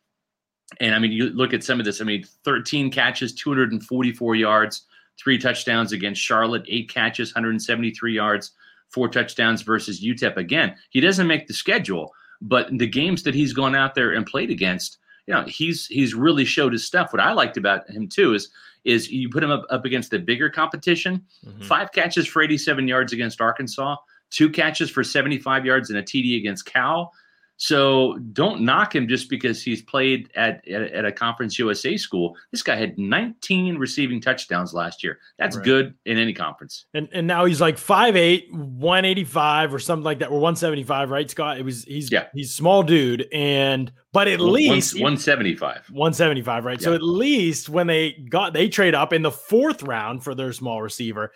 [0.80, 4.84] And I mean, you look at some of this, I mean, 13 catches, 244 yards,
[5.20, 8.52] three touchdowns against Charlotte, eight catches, 173 yards,
[8.90, 10.38] four touchdowns versus UTEP.
[10.38, 14.26] Again, he doesn't make the schedule, but the games that he's gone out there and
[14.26, 14.98] played against,
[15.28, 17.14] you know, he's he's really showed his stuff.
[17.14, 18.50] What I liked about him too is
[18.84, 21.64] is you put him up, up against the bigger competition, Mhm.
[21.64, 23.96] five catches for 87 yards against Arkansas,
[24.30, 27.14] two catches for 75 yards and a TD against Cal.
[27.58, 32.36] So don't knock him just because he's played at, at, at a Conference USA school.
[32.52, 35.20] This guy had 19 receiving touchdowns last year.
[35.38, 35.66] That's Right.
[35.66, 36.86] good in any conference.
[36.94, 41.58] And and now he's like 5'8, 185 or something like that, or 175, right, Scott?
[41.58, 42.26] It was he's Yeah.
[42.34, 45.90] he's small dude, and but at least 175.
[45.90, 46.82] 175, right?
[46.82, 50.54] So at least when they got they trade up in the fourth round for their
[50.54, 51.32] small receiver,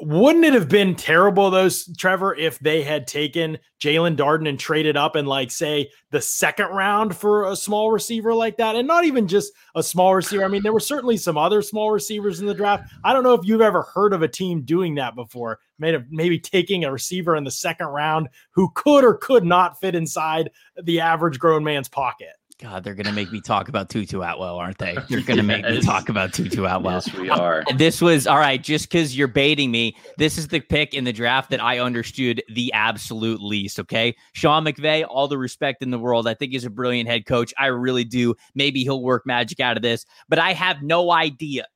[0.00, 4.96] wouldn't it have been terrible, those Trevor, if they had taken Jaelon Darden and traded
[4.96, 9.04] up and like say the second round for a small receiver like that, and not
[9.04, 10.44] even just a small receiver.
[10.44, 12.92] I mean, there were certainly some other small receivers in the draft.
[13.02, 15.58] I don't know if you've ever heard of a team doing that before.
[15.80, 19.96] Maybe maybe taking a receiver in the second round who could or could not fit
[19.96, 20.50] inside
[20.82, 22.34] the average grown man's pocket.
[22.60, 24.96] God, they're gonna make me talk about Tutu Atwell, aren't they?
[25.08, 26.94] They're gonna make me talk about Tutu Atwell.
[26.94, 27.62] Yes, we are.
[27.76, 29.96] This was all right, just because you're baiting me.
[30.16, 33.78] This is the pick in the draft that I understood the absolute least.
[33.78, 34.16] Okay.
[34.32, 36.26] Sean McVay, all the respect in the world.
[36.26, 37.54] I think he's a brilliant head coach.
[37.58, 38.34] I really do.
[38.56, 41.66] Maybe he'll work magic out of this, but I have no idea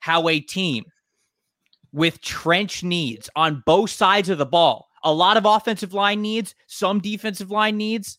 [0.00, 0.84] how a team
[1.92, 6.54] with trench needs on both sides of the ball, a lot of offensive line needs,
[6.66, 8.18] some defensive line needs,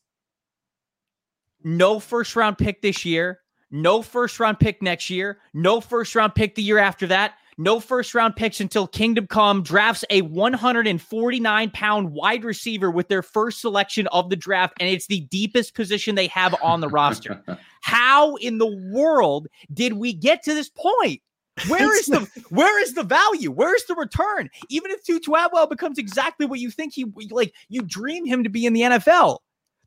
[1.68, 6.34] no first round pick this year, no first round pick next year, no first round
[6.34, 11.70] pick the year after that, no first round picks until Kingdom Come drafts a 149
[11.72, 16.16] pound wide receiver with their first selection of the draft, and it's the deepest position
[16.16, 17.44] they have on the roster.
[17.82, 21.22] How in the world did we get to this point?
[21.68, 23.52] Where is the where is the value?
[23.52, 24.50] Where is the return?
[24.70, 28.50] Even if Tutu Atwell becomes exactly what you think he like, you dream him to
[28.50, 29.40] be in the NFL.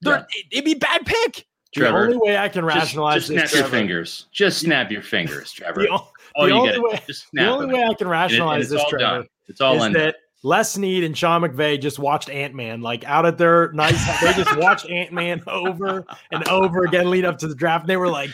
[0.03, 0.25] Yeah.
[0.35, 1.47] it- It'd be a bad pick.
[1.75, 4.27] The only way I can just, rationalize just this, snap your Trevor, fingers.
[4.33, 5.83] Just snap your fingers, Trevor.
[5.83, 8.15] The, o- All the you only get way- just the only way I can And
[8.33, 9.27] it- and it's this, all Trevor, done.
[9.49, 9.93] It's all is in.
[9.95, 14.05] that Les Snead and Sean McVay just watched Ant Man, like out at their nice.
[14.23, 17.83] they just watched Ant Man over and over again, lead up to the draft.
[17.85, 18.31] And they were like,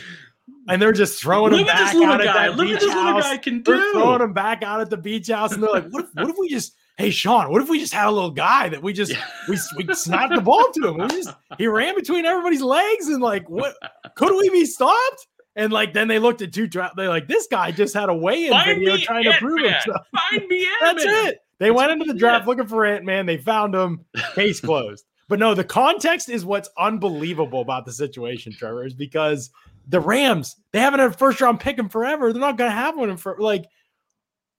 [0.68, 3.02] and they're just throwing Look him back out at that Look beach at this little
[3.02, 3.22] house.
[3.24, 6.04] guy can They're throwing him back out at the beach house, and they're like, "What
[6.04, 6.10] if?
[6.14, 6.74] What if we just?
[6.96, 9.22] Hey, Sean, what if we just had a little guy that we just Yeah.
[9.48, 10.98] we we sniped the ball to him?
[10.98, 13.74] We just he ran between everybody's legs, and like, what
[14.16, 15.26] could we be stopped?
[15.56, 16.68] And like, then they looked at two.
[16.68, 20.06] They're like, this guy just had a weigh-in video me trying to prove himself.
[20.30, 21.26] Find me That's Ant-Man.
[21.28, 21.38] it.
[21.58, 23.24] They went into the draft looking for Ant Man.
[23.26, 24.04] They found him.
[24.34, 25.04] Case closed.
[25.28, 29.50] But no, the context is what's unbelievable about the situation, Trevor, is because
[29.88, 32.32] the Rams they haven't had a first round pick in forever.
[32.32, 33.66] They're not going to have one in for like.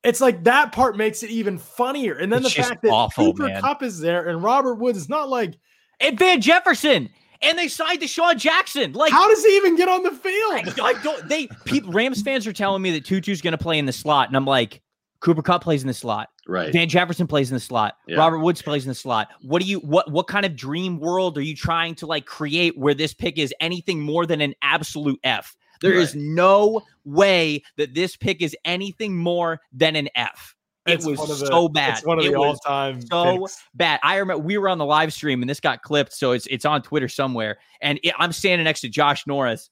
[0.04, 3.34] It's like that part makes it even funnier, and then It's the fact that awful,
[3.34, 3.62] Cooper man.
[3.62, 5.56] Kupp is there and Robert Woods is not like.
[6.00, 7.10] And Van Jefferson.
[7.42, 8.94] And they signed DeSean Jackson.
[8.94, 10.80] Like, How does he even get on the I, field?
[10.82, 13.94] I don't they people Rams fans are telling me that Tutu's gonna play in the
[13.94, 14.28] slot.
[14.28, 14.82] And I'm like,
[15.20, 16.30] Cooper Kupp plays in the slot.
[16.48, 16.72] Right.
[16.72, 17.98] Van Jefferson plays in the slot.
[18.08, 18.18] Yeah.
[18.18, 19.30] Robert Woods plays in the slot.
[19.42, 22.78] What do you what what kind of dream world are you trying to like create
[22.78, 25.56] where this pick is anything more than an absolute F?
[25.82, 30.56] There is no way that this pick is anything more than an F.
[30.86, 31.98] It It's was the- so bad.
[31.98, 33.02] It's one of It the all time.
[33.02, 34.00] so bad.
[34.04, 36.64] I remember we were on the live stream and this got clipped, so it's it's
[36.66, 37.58] on Twitter somewhere.
[37.82, 39.70] And it, I'm standing next to Josh Norris,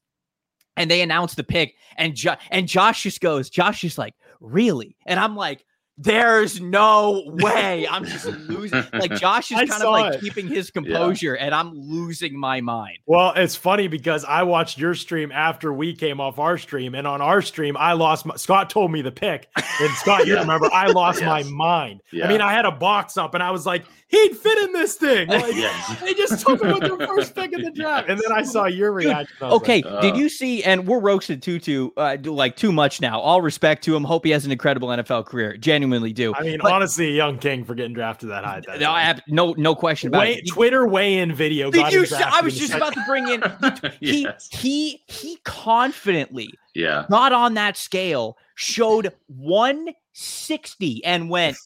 [0.75, 4.97] and they announced the pick, and jo- and Josh just goes, Josh just like, really?
[5.05, 5.63] And I'm like,
[5.97, 7.87] there's no way.
[7.87, 8.83] I'm just losing.
[8.93, 10.21] Like Josh is I kind of like it.
[10.21, 12.97] keeping his composure, and I'm losing my mind.
[13.05, 17.07] Well, it's funny because I watched your stream after we came off our stream, and
[17.07, 18.25] on our stream, I lost.
[18.25, 20.41] My, Scott told me the pick, and Scott, you Yeah.
[20.41, 22.01] remember, I lost my mind.
[22.11, 22.25] Yeah.
[22.25, 23.85] I mean, I had a box up, and I was like,
[24.15, 25.27] he'd fit in this thing.
[25.35, 25.99] Like, Yes.
[26.01, 28.65] they just took him with their first pick in the draft, and then I saw
[28.65, 29.35] your reaction.
[29.41, 30.63] I was like, Okay, uh, did you see?
[30.63, 33.19] And we're roasted Tutu uh, do- like too much now.
[33.19, 34.03] All respect to him.
[34.03, 35.57] Hope he has an incredible NFL career.
[35.57, 36.33] Genuinely do.
[36.35, 38.57] I mean, But- honestly, a young king for getting drafted that high.
[38.57, 40.47] at that no, I have no no question about Weigh- it.
[40.47, 41.69] Twitter weigh-in video.
[41.71, 41.99] Did got you?
[41.99, 43.43] him See, I was just about to bring in.
[43.99, 44.47] He yes.
[44.51, 47.05] he he confidently Yeah.
[47.09, 51.57] Not on that scale, showed 160, and went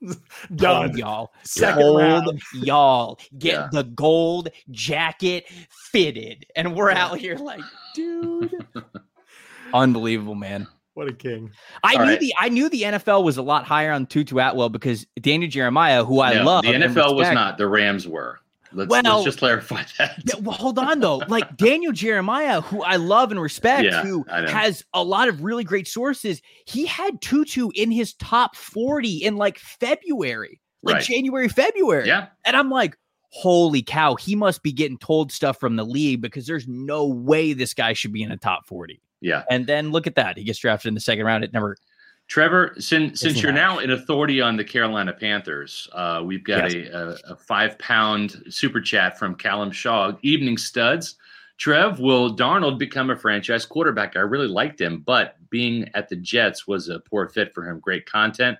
[0.02, 0.20] second-
[0.50, 0.96] "Hold, done.
[0.98, 2.42] y'all, Second hold round.
[2.54, 3.68] y'all, get Yeah.
[3.72, 5.46] the gold jacket
[5.92, 7.60] fitted, and we're out here like,
[7.94, 8.52] dude,
[9.74, 10.66] unbelievable, man.
[10.94, 11.50] What a king!
[11.84, 12.20] I All knew right.
[12.20, 16.02] the I knew the NFL was a lot higher on Tutu Atwell because Daniel Jeremiah,
[16.04, 17.58] who I No, love, The and NFL was not.
[17.58, 18.40] The Rams were.
[18.76, 20.22] Let's, Well- let's just clarify that.
[20.24, 21.16] Yeah, well, hold on though.
[21.28, 25.64] Like Daniel Jeremiah, who I love and respect, Yeah, who has a lot of really
[25.64, 31.04] great sources, he had Tutu in his top 40 in like February, like Right.
[31.04, 32.06] January, February.
[32.06, 32.26] Yeah.
[32.44, 32.96] And I'm like,
[33.30, 37.52] holy cow, he must be getting told stuff from the league because there's no way
[37.52, 39.00] this guy should be in a top 40.
[39.20, 39.42] Yeah.
[39.50, 40.36] And then look at that.
[40.38, 41.42] He gets drafted in the second round.
[41.44, 41.76] It never
[42.28, 46.86] Trevor, since since you're now an authority on the Carolina Panthers, uh, we've got a,
[46.88, 50.12] a, a five pound super chat from Callum Shaw.
[50.22, 51.16] Evening studs.
[51.56, 54.16] Trev, will Darnold become a franchise quarterback?
[54.16, 57.80] I really liked him, but being at the Jets was a poor fit for him.
[57.80, 58.58] Great content,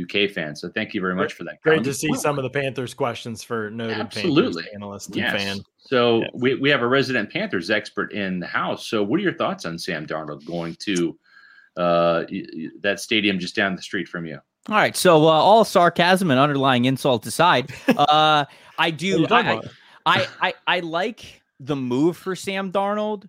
[0.00, 0.56] UK fan.
[0.56, 1.60] So thank you very much for that.
[1.60, 1.84] Great Callum.
[1.84, 4.62] to see some of the Panthers questions for noted Absolutely.
[4.62, 5.58] Panthers analyst and fan.
[5.78, 6.30] So Yes.
[6.34, 8.86] we, we have a resident Panthers expert in the house.
[8.86, 11.18] So what are your thoughts on Sam Darnold going to
[11.78, 12.24] uh,
[12.82, 14.38] that stadium just down the street from you?
[14.68, 14.96] All right.
[14.96, 18.44] So uh, all sarcasm and underlying insult aside, uh,
[18.78, 19.26] I do.
[19.30, 19.60] I,
[20.04, 23.26] I, I I like the move for Sam Darnold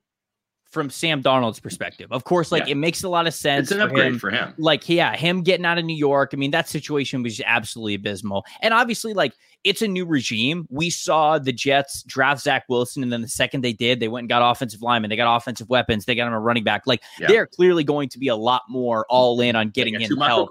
[0.70, 2.12] from Sam Darnold's perspective.
[2.12, 2.74] Of course, like Yeah.
[2.74, 3.64] it makes a lot of sense.
[3.64, 4.20] It's an for upgrade him.
[4.20, 4.54] for him.
[4.60, 6.30] Like, yeah, him getting out of New York.
[6.32, 8.46] I mean, that situation was absolutely abysmal.
[8.62, 9.34] And obviously, like,
[9.64, 10.66] it's a new regime.
[10.70, 14.24] We saw the Jets draft Zach Wilson, and then the second they did, they went
[14.24, 15.10] and got offensive linemen.
[15.10, 16.06] They got offensive weapons.
[16.06, 16.84] They got him a running back.
[16.86, 17.28] Like, Yeah.
[17.28, 20.50] they're clearly going to be a lot more all in on getting him help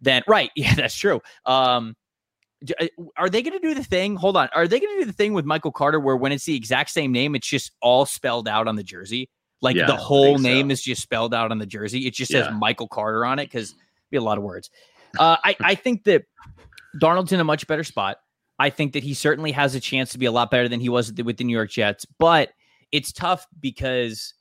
[0.00, 0.50] than right.
[0.56, 1.20] Yeah, that's true.
[1.46, 1.94] Um,
[2.80, 2.86] uh,
[3.16, 4.16] are they going to do the thing?
[4.16, 4.48] Hold on.
[4.54, 6.90] Are they going to do the thing with Michael Carter where when it's the exact
[6.90, 9.28] same name, it's just all spelled out on the jersey?
[9.60, 10.42] Like Yeah, the whole think so.
[10.42, 12.06] name is just spelled out on the jersey.
[12.06, 13.74] It just says Michael Carter on it because
[14.10, 14.70] be a lot of words.
[15.18, 16.24] Uh, I I think that
[17.00, 18.18] Darnold's in a much better spot.
[18.62, 20.88] I think that he certainly has a chance to be a lot better than he
[20.88, 22.50] was with the- New York Jets, but
[22.92, 24.34] it's tough because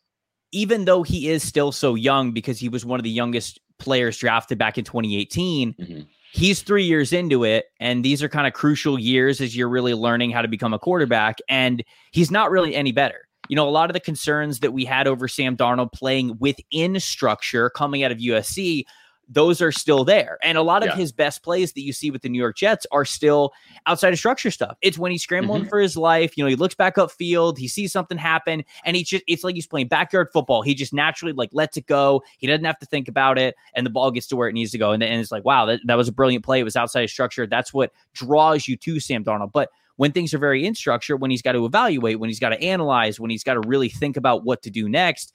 [0.51, 4.17] even though he is still so young, because he was one of the youngest players
[4.17, 6.05] drafted back in 2018, Mhm.
[6.34, 7.65] he's three years into it.
[7.80, 10.80] And these are kind of crucial years as you're really learning how to become a
[10.80, 11.38] quarterback.
[11.49, 13.22] And he's not really any better.
[13.49, 16.99] You know, a lot of the concerns that we had over Sam Darnold playing within
[16.99, 18.86] structure coming out of USC,
[19.32, 20.38] those are still there.
[20.43, 20.97] And a lot of Yeah.
[20.97, 23.53] his best plays that you see with the New York Jets are still
[23.88, 24.77] outside of structure stuff.
[24.82, 25.69] It's when he's scrambling mm-hmm.
[25.69, 26.38] for his life.
[26.38, 29.55] You know, he looks back upfield, he sees something happen, and he just, it's like
[29.55, 30.61] he's playing backyard football.
[30.61, 32.23] He just naturally like lets it go.
[32.38, 34.71] He doesn't have to think about it, and the ball gets to where it needs
[34.71, 34.91] to go.
[34.91, 36.59] And, and it's like, wow, that, that was a brilliant play.
[36.59, 37.47] It was outside of structure.
[37.47, 39.53] That's what draws you to Sam Darnold.
[39.53, 42.49] But when things are very in structure, when he's got to evaluate, when he's got
[42.49, 45.34] to analyze, when he's got to really think about what to do next,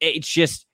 [0.00, 0.66] it's just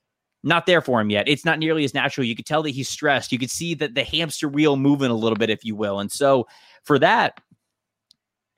[0.44, 1.26] not there for him yet.
[1.26, 2.26] It's not nearly as natural.
[2.26, 3.32] You could tell that he's stressed.
[3.32, 6.00] You could see that the hamster wheel moving a little bit, if you will.
[6.00, 6.46] And so
[6.84, 7.40] for that,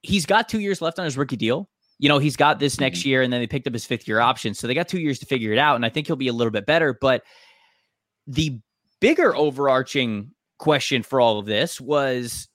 [0.02, 1.68] he's got two years left on his rookie deal.
[1.98, 2.84] You know, he's got this mm-hmm.
[2.84, 4.52] next year, and then they picked up his fifth year option.
[4.52, 5.76] So they got two years to figure it out.
[5.76, 6.96] And I think he'll be a little bit better.
[7.00, 7.22] But
[8.26, 8.60] the
[9.00, 12.48] bigger overarching question for all of this was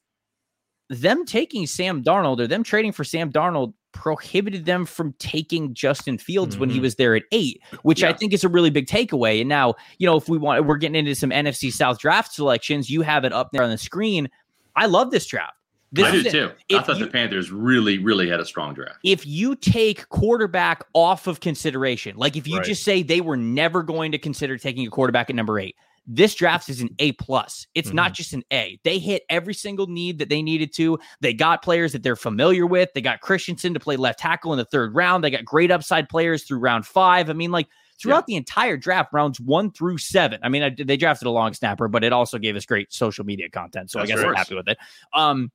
[0.89, 6.17] them taking Sam Darnold or them trading for Sam Darnold prohibited them from taking Justin
[6.17, 6.83] Fields when he Mhm.
[6.83, 9.39] was there at eight, which I think is a really big takeaway.
[9.41, 12.89] And now, you know, if we want, we're getting into some NFC South draft selections.
[12.89, 14.29] You have it up there on the screen.
[14.75, 15.53] I love this draft.
[15.93, 16.31] This I do it.
[16.31, 16.51] too.
[16.77, 18.99] I thought you- the Panthers really, really had a strong draft.
[19.03, 22.65] if you take quarterback off of consideration, like if you Right.
[22.65, 25.75] just say they were never going to consider taking a quarterback at number eight,
[26.07, 27.67] this draft is an A plus.
[27.75, 28.79] It's not just an A.
[28.83, 30.99] They hit every single need that they needed to.
[31.21, 32.89] They got players that they're familiar with.
[32.93, 35.23] They got Christensen to play left tackle in the third round.
[35.23, 37.29] They got great upside players through round five.
[37.29, 37.67] I mean, like
[38.01, 40.39] throughout the entire draft, rounds one through seven.
[40.43, 43.23] I mean, I, they drafted a long snapper, but it also gave us great social
[43.23, 43.91] media content.
[43.91, 44.77] So That's I guess I'm happy with it.
[45.13, 45.51] Um,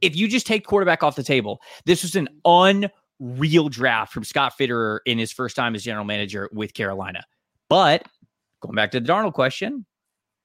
[0.00, 4.54] if you just take quarterback off the table, this was an unreal draft from Scott
[4.58, 7.24] Fitterer in his first time as general manager with Carolina.
[7.68, 8.06] But
[8.66, 9.84] going back to the Darnold question,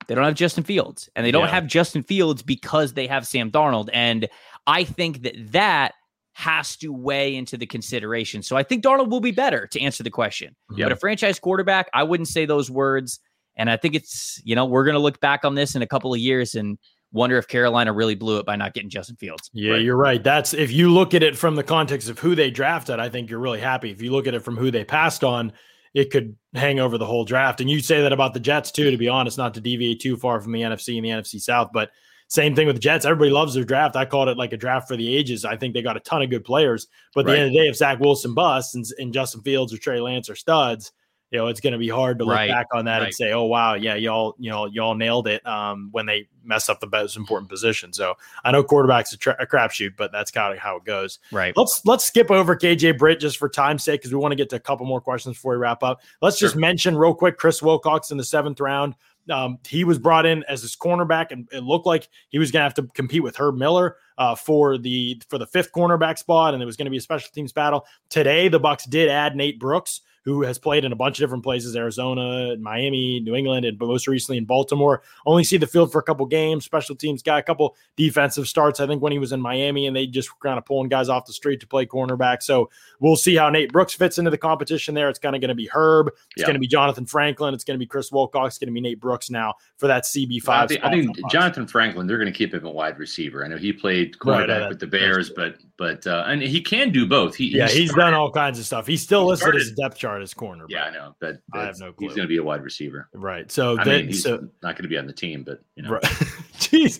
[0.07, 1.51] they don't have Justin Fields, and they don't Yeah.
[1.51, 3.89] have Justin Fields because they have Sam Darnold.
[3.93, 4.28] And
[4.67, 5.93] I think that that
[6.34, 8.41] has to weigh into the consideration.
[8.41, 10.55] So I think Darnold will be better to answer the question.
[10.76, 10.86] Yeah.
[10.86, 13.20] But a franchise quarterback, I wouldn't say those words.
[13.57, 15.88] And I think it's, you know, we're going to look back on this in a
[15.88, 16.78] couple of years and
[17.11, 19.49] wonder if Carolina really blew it by not getting Justin Fields.
[19.51, 19.82] Yeah, Right.
[19.82, 20.24] you're right.
[20.24, 23.30] That's if you look at it from the context of who they drafted, I think
[23.30, 23.91] you're really happy.
[23.91, 25.51] If you look at it from who they passed on,
[25.93, 27.61] it could hang over the whole draft.
[27.61, 30.17] And you say that about the Jets too, to be honest, not to deviate too
[30.17, 31.91] far from the NFC and the NFC South, but
[32.27, 33.05] same thing with the Jets.
[33.05, 33.95] Everybody loves their draft.
[33.95, 35.45] I called it like a draft for the ages.
[35.45, 36.87] I think they got a ton of good players.
[37.15, 39.73] But at the end of the day, if Zach Wilson busts and, and Justin Fields
[39.73, 40.91] or Trey Lance are studs,
[41.32, 43.05] you know, it's going to be hard to look Right, back on that right.
[43.05, 46.67] and say, "Oh wow, yeah, y'all, you know, y'all nailed it." Um, when they mess
[46.69, 47.93] up the most important position.
[47.93, 51.19] So I know quarterback's a, tra- a crapshoot, but that's kind of how it goes.
[51.32, 51.55] Right.
[51.55, 54.49] Let's let's skip over KJ Britt just for time's sake because we want to get
[54.49, 56.01] to a couple more questions before we wrap up.
[56.21, 58.95] Let's just mention real quick Chris Wilcox in the seventh round.
[59.30, 62.61] Um, he was brought in as his cornerback, and it looked like he was going
[62.61, 66.55] to have to compete with Herb Miller uh, for the for the fifth cornerback spot,
[66.55, 67.86] and it was going to be a special teams battle.
[68.09, 71.43] Today, the Bucks did add Nate Brooks, who has played in a bunch of different
[71.43, 75.01] places: Arizona, Miami, New England, and most recently in Baltimore.
[75.26, 76.65] Only see the field for a couple games.
[76.65, 79.95] Special teams got a couple defensive starts, I think, when he was in Miami, and
[79.95, 82.41] they just were kind of pulling guys off the street to play cornerback.
[82.43, 85.09] So we'll see how Nate Brooks fits into the competition there.
[85.09, 86.07] It's kind of going to be Herb.
[86.07, 86.45] It's Yeah.
[86.45, 87.53] going to be Jonathan Franklin.
[87.53, 88.55] It's going to be Chris Wilcox.
[88.55, 90.49] It's going to be Nate Brooks now for that CB5.
[90.49, 91.32] I think, I think for the Bucs.
[91.32, 93.45] Jonathan Franklin, they're going to keep him a wide receiver.
[93.45, 96.91] I know he played Right, quarterback with the Bears, but but uh, and he can
[96.91, 97.36] do both.
[97.36, 98.86] He Yeah, he's started- done all kinds of stuff.
[98.86, 100.66] He's still he listed as started- depth chart as corner.
[100.70, 102.07] Yeah, I know, but I have no clue.
[102.07, 103.10] he's going to be a wide receiver.
[103.14, 103.51] Right.
[103.51, 105.84] So I then, mean, he's so not going to be on the team, but you
[105.84, 106.01] know, right.
[106.57, 106.99] jeez,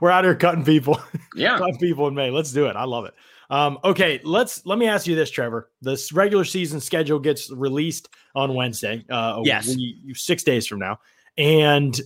[0.00, 1.00] we're out here cutting people.
[1.34, 2.30] yeah, Five people in May.
[2.30, 2.76] Let's do it.
[2.76, 3.14] I love it.
[3.50, 5.70] Um, okay, let's let me ask you this, Trevor.
[5.80, 9.04] This regular season schedule gets released on Wednesday.
[9.08, 9.68] Uh, Yes.
[9.68, 10.98] we- six days from now,
[11.38, 12.00] and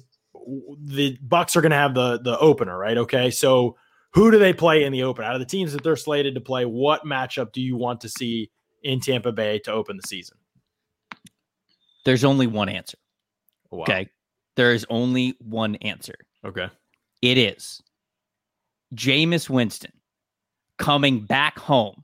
[0.85, 2.99] the Bucks are going to have the the opener, right?
[2.99, 3.77] Okay, so
[4.13, 5.25] who do they play in the open?
[5.25, 8.09] Out of the teams that they're slated to play, what matchup do you want to
[8.09, 8.51] see
[8.83, 10.37] in Tampa Bay to open the season?
[12.05, 12.99] There's only one answer.
[13.73, 13.83] Oh, wow.
[13.83, 14.09] Okay.
[14.57, 16.15] There is only one answer.
[16.45, 16.69] Okay.
[17.23, 17.81] It is
[18.95, 19.93] Jameis Winston
[20.79, 22.03] coming back home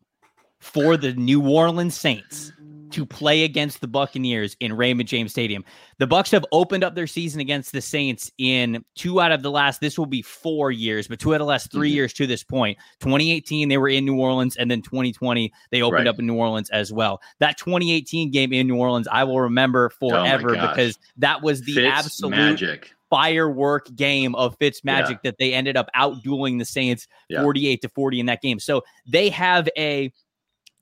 [0.61, 2.53] for the New Orleans Saints
[2.91, 5.65] to play against the Buccaneers in Raymond James Stadium.
[5.99, 9.51] The Bucks have opened up their season against the Saints in two out of the
[9.51, 11.95] last this will be 4 years, but two out of the last 3 Mhm.
[11.95, 12.79] years to this point.
[13.01, 16.07] 2018 they were in New Orleans and then 2020 they opened Right.
[16.07, 17.21] up in New Orleans as well.
[17.41, 20.69] That 2018 game in New Orleans I will remember forever gosh.
[20.77, 22.93] because that was the Fitz absolute magic.
[23.11, 25.31] firework game of Fitz magic Yeah.
[25.31, 27.43] that they ended up outdueling the Saints Yeah.
[27.43, 28.59] 48 to 40 in that game.
[28.59, 30.13] So they have a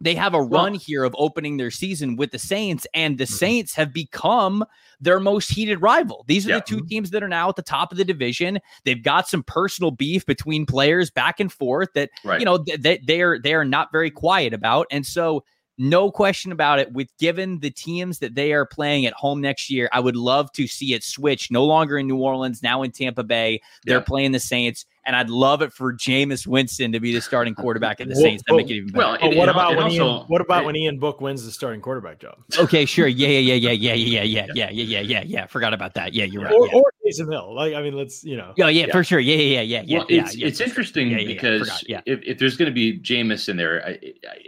[0.00, 3.32] they have a run here of opening their season with the Saints, and the Mhm.
[3.32, 4.64] Saints have become
[5.00, 6.24] their most heated rival.
[6.26, 6.56] These are Yeah.
[6.56, 8.58] the two teams that are now at the top of the division.
[8.84, 12.40] They've got some personal beef between players back and forth that Right.
[12.40, 15.44] you know th- they, they are they are not very quiet about, and so
[15.76, 16.92] no question about it.
[16.92, 20.52] With given the teams that they are playing at home next year, I would love
[20.52, 21.50] to see it switch.
[21.50, 23.60] No longer in New Orleans, now in Tampa Bay.
[23.84, 24.04] They're Yeah.
[24.04, 28.00] playing the Saints, and I'd love it for Jameis Winston to be the starting quarterback
[28.00, 28.42] of the Well, Saints.
[28.46, 28.98] That make it even better.
[29.06, 30.98] well, But And- what and- about and when also- Ian, what about and- when Ian
[30.98, 32.36] Book wins the starting quarterback job?
[32.58, 33.06] okay, sure.
[33.06, 35.46] Yeah, yeah, yeah, yeah, yeah, yeah, yeah, yeah, yeah, yeah, yeah, yeah.
[35.46, 36.14] Forgot about that.
[36.14, 36.52] Yeah, you're right.
[36.52, 36.74] Or, Yeah.
[36.74, 37.54] or Taysom Hill.
[37.54, 38.52] Like I mean, let's you know.
[38.56, 38.92] Yeah, yeah, Yeah.
[38.92, 39.20] for sure.
[39.20, 39.98] Yeah, yeah, yeah, yeah, yeah.
[39.98, 42.00] well, yeah, it's yeah, it's interesting Yeah, yeah, yeah, because forgot, yeah.
[42.06, 43.98] if, if there's going to be Jameis in there I, I-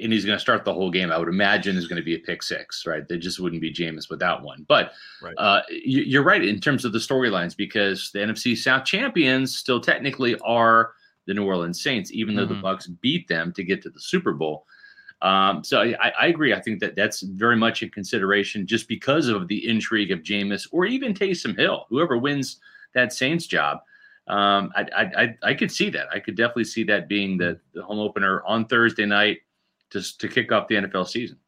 [0.03, 2.15] and he's going to start the whole game, I would imagine there's going to be
[2.15, 3.07] a pick six, right?
[3.07, 4.65] There just wouldn't be Jameis without one.
[4.69, 4.93] But
[5.23, 5.35] Right.
[5.39, 9.81] uh, you, you're right in terms of the storylines because the NFC South champions still
[9.81, 10.93] technically are
[11.27, 12.63] the New Orleans Saints, even though the Mhm.
[12.63, 14.65] Bucks beat them to get to the Super Bowl.
[15.23, 16.53] Um, so I, I agree.
[16.55, 20.69] I think that that's very much in consideration just because of the intrigue of Jameis
[20.73, 22.61] or even Taysom Hill, whoever wins
[22.95, 23.79] that Saints job.
[24.29, 26.07] Um, I, I, I, I could see that.
[26.13, 29.39] I could definitely see that being the, the home opener on Thursday night
[29.91, 31.39] just to kick off the NFL season.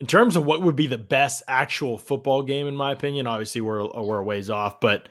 [0.00, 3.60] in terms of what would be the best actual football game, in my opinion, obviously
[3.60, 5.08] we're we're a ways off, but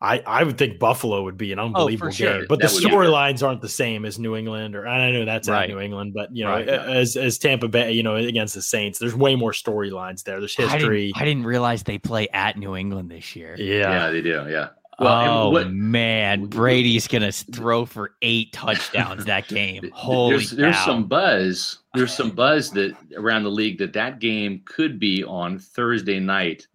[0.00, 2.38] I I would think Buffalo would be an oh, unbelievable sure.
[2.40, 2.46] game.
[2.48, 5.24] But the That would be- storylines aren't the same as New England, or I know
[5.24, 5.64] that's Right.
[5.64, 6.68] at New England, but you know, Right.
[6.68, 10.38] as as Tampa Bay, you know, against the Saints, there's way more storylines there.
[10.38, 11.06] There's I history.
[11.06, 13.56] didn't, I didn't realize they play at New England this year.
[13.58, 13.90] yeah.
[13.90, 14.44] Yeah, they do.
[14.50, 14.68] Yeah.
[14.98, 19.90] Well, oh what- man, Brady's gonna throw for eight touchdowns that game.
[19.94, 21.78] Holy there's, there's some buzz.
[21.94, 26.66] There's some buzz that around the league that that game could be on Thursday night,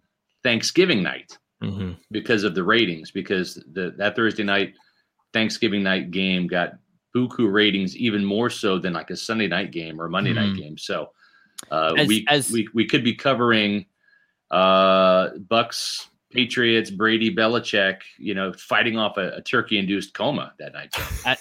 [0.42, 1.96] Thanksgiving night, Mhm.
[2.10, 3.10] because of the ratings.
[3.10, 4.74] Because the that Thursday night,
[5.32, 6.74] Thanksgiving night game got
[7.14, 10.52] buku ratings even more so than like a Sunday night game or a Monday night
[10.54, 10.58] Mhm.
[10.58, 10.78] game.
[10.78, 11.10] So
[11.70, 13.86] uh, As- we, as- we we could be covering
[14.50, 16.08] uh, Bucks.
[16.32, 20.94] Patriots, Brady, Belichick, you know, fighting off a, a turkey-induced coma that night.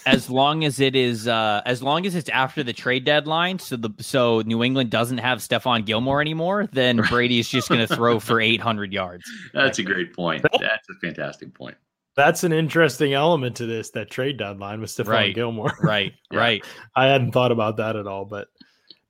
[0.06, 3.76] As long as it is uh as long as it's after the trade deadline so
[3.78, 7.94] the so New England doesn't have Stephon Gilmore anymore then Brady is just going to
[7.96, 9.24] throw for 800 yards.
[9.54, 10.44] That's a great point.
[10.60, 11.78] That's a fantastic point.
[12.16, 13.92] That's an interesting element to this.
[13.92, 15.34] That trade deadline with Stephon Right.
[15.36, 15.72] Gilmore.
[15.82, 16.40] Right, Yeah.
[16.40, 16.66] right.
[16.96, 18.50] I hadn't thought about that at all, but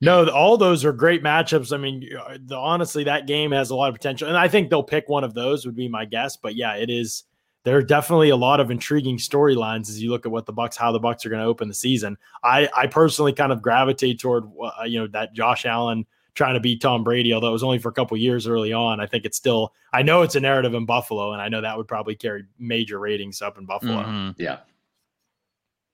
[0.01, 1.71] no, all those are great matchups.
[1.73, 4.69] I mean, uh, the, honestly, that game has a lot of potential, and I think
[4.69, 5.65] they'll pick one of those.
[5.65, 7.23] Would be my guess, but yeah, it is.
[7.63, 10.75] There are definitely a lot of intriguing storylines as you look at what the Bucks,
[10.75, 12.17] how the Bucks are going to open the season.
[12.43, 16.59] I, I personally kind of gravitate toward, uh, you know, that Josh Allen trying to
[16.59, 18.99] beat Tom Brady, although it was only for a couple years early on.
[18.99, 19.75] I think it's still.
[19.93, 22.97] I know it's a narrative in Buffalo, and I know that would probably carry major
[22.97, 24.05] ratings up in Buffalo.
[24.05, 24.35] Mhm.
[24.39, 24.57] Yeah,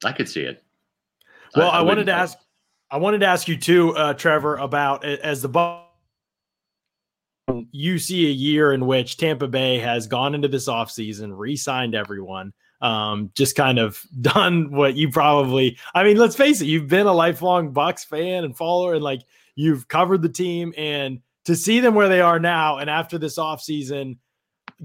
[0.06, 0.64] I could see it.
[1.54, 2.38] Well, I, wanted wouldn't- to ask,
[2.90, 5.84] I wanted to ask you too, uh, Trevor, about as the Bucs.
[7.72, 12.54] You see a year in which Tampa Bay has gone into this offseason, re-signed everyone,
[12.82, 15.78] um, just kind of done what you probably.
[15.94, 19.22] I mean, let's face it, you've been a lifelong Bucks fan and follower, and like
[19.56, 23.38] you've covered the team, and to see them where they are now, and after this
[23.38, 24.18] offseason,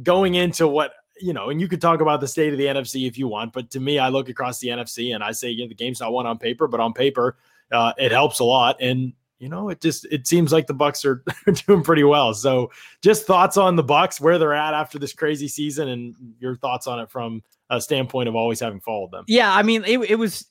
[0.02, 3.06] going into what you know, and you could talk about the state of the NFC
[3.06, 5.66] if you want, but to me, I look across the NFC and I say, yeah,
[5.66, 7.36] the game's not won on paper, but on paper,
[7.72, 8.76] uh, it helps a lot.
[8.80, 11.24] And you know, it just it seems like the Bucks are
[11.66, 12.32] doing pretty well.
[12.32, 12.70] So,
[13.02, 16.86] just thoughts on the Bucks, where they're at after this crazy season, and your thoughts
[16.86, 19.24] on it from a standpoint of always having followed them.
[19.26, 20.46] Yeah, I mean, it, it was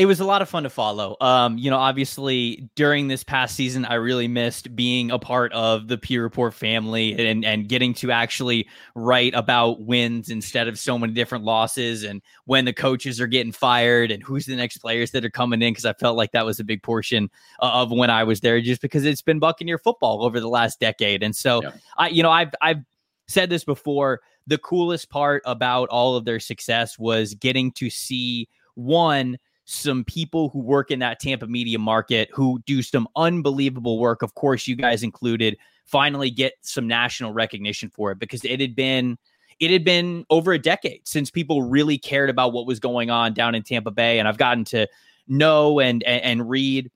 [0.00, 1.14] it was a lot of fun to follow.
[1.20, 5.88] Um, you know, obviously during this past season, I really missed being a part of
[5.88, 10.98] the Pewter Report family and and getting to actually write about wins instead of so
[10.98, 15.10] many different losses and when the coaches are getting fired and who's the next players
[15.10, 17.28] that are coming in because I felt like that was a big portion
[17.58, 21.22] of when I was there just because it's been Buccaneer football over the last decade.
[21.22, 21.72] And so Yeah.
[21.98, 22.82] I you know, I've I've
[23.28, 28.48] said this before the coolest part about all of their success was getting to see
[28.76, 29.36] one
[29.70, 34.22] some people who work in that Tampa media market who do some unbelievable work.
[34.22, 35.56] Of course, you guys included,
[35.86, 39.16] finally get some national recognition for it because it had been
[39.60, 43.34] it had been over a decade since people really cared about what was going on
[43.34, 44.18] down in Tampa Bay.
[44.18, 44.88] And I've gotten to
[45.28, 46.90] know and and, and read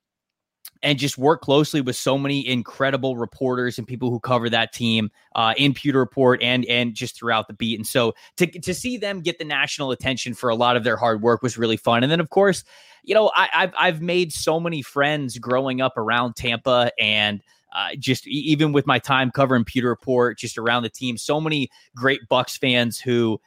[0.84, 5.10] and just work closely with so many incredible reporters and people who cover that team
[5.34, 7.78] uh, in Pewter Report and and just throughout the beat.
[7.78, 10.96] And so to to see them get the national attention for a lot of their
[10.96, 12.04] hard work was really fun.
[12.04, 12.62] And then of course,
[13.02, 17.42] you know, I, I've I've made so many friends growing up around Tampa and.
[17.76, 21.68] Uh, just even with my time covering Pewter Report, just around the team, so many
[21.96, 23.40] great Bucks fans who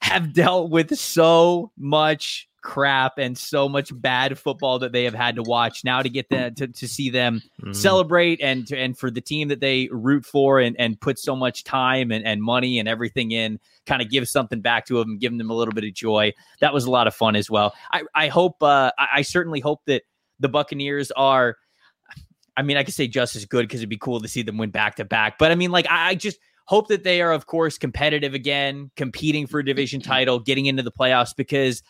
[0.00, 5.36] have dealt with so much crap and so much bad football that they have had
[5.36, 7.74] to watch now to get them to, to see them mm.
[7.74, 11.36] celebrate and to, and for the team that they root for and, and put so
[11.36, 15.16] much time and, and money and everything in kind of give something back to them
[15.16, 17.72] giving them a little bit of joy that was a lot of fun as well
[17.92, 20.02] i, I hope uh, I, I certainly hope that
[20.40, 21.58] the buccaneers are
[22.56, 24.58] i mean i could say just as good because it'd be cool to see them
[24.58, 27.30] win back to back but i mean like I, I just hope that they are
[27.30, 31.84] of course competitive again competing for a division title getting into the playoffs because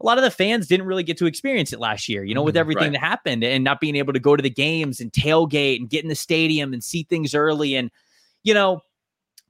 [0.00, 2.42] a lot of the fans didn't really get to experience it last year, you know,
[2.42, 2.60] with mm-hmm.
[2.60, 2.92] everything right.
[2.92, 6.02] that happened and not being able to go to the games and tailgate and get
[6.02, 7.74] in the stadium and see things early.
[7.74, 7.90] And,
[8.42, 8.80] you know,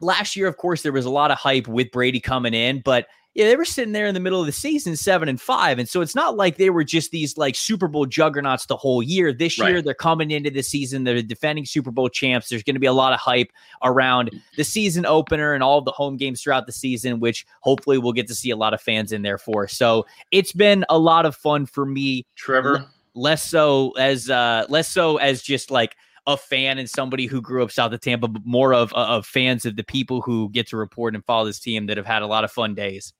[0.00, 3.06] last year, of course, there was a lot of hype with Brady coming in, but
[3.34, 5.80] yeah, they were sitting there in the middle of the season, seven and five.
[5.80, 9.02] And so it's not like they were just these like Super Bowl juggernauts the whole
[9.02, 9.32] year.
[9.32, 9.70] This right.
[9.70, 12.48] year, they're coming into the season, they're defending Super Bowl champs.
[12.48, 13.50] There's going to be a lot of hype
[13.82, 18.12] around the season opener and all the home games throughout the season, which hopefully we'll
[18.12, 19.66] get to see a lot of fans in there for.
[19.66, 22.26] So it's been a lot of fun for me.
[22.36, 22.86] Trevor.
[23.16, 27.62] Less so as uh less so as just like a fan and somebody who grew
[27.62, 30.76] up south of Tampa, but more of of fans of the people who get to
[30.76, 33.12] report and follow this team that have had a lot of fun days.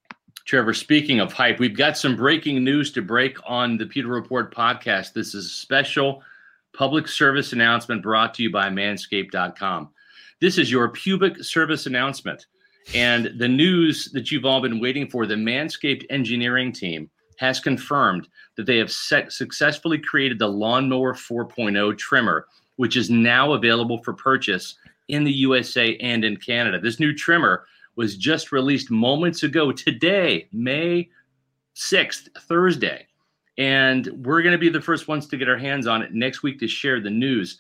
[0.45, 4.55] Trevor, speaking of hype, we've got some breaking news to break on the Pewter Report
[4.55, 5.15] podcast.
[5.15, 6.23] This is a special
[6.75, 9.89] public service announcement brought to you by manscaped.com.
[10.41, 12.47] This is your pubic service announcement.
[12.95, 17.09] And the news that you've all been waiting for the Manscaped engineering team
[17.39, 23.53] has confirmed that they have set, successfully created the Lawnmower 4.0 trimmer, which is now
[23.55, 24.75] available for purchase
[25.09, 26.79] in the USA and in Canada.
[26.79, 27.67] This new trimmer
[27.97, 31.11] was just released moments ago today, May
[31.77, 33.07] 6th, Thursday.
[33.57, 36.43] And we're going to be the first ones to get our hands on it next
[36.43, 37.59] week to share the news.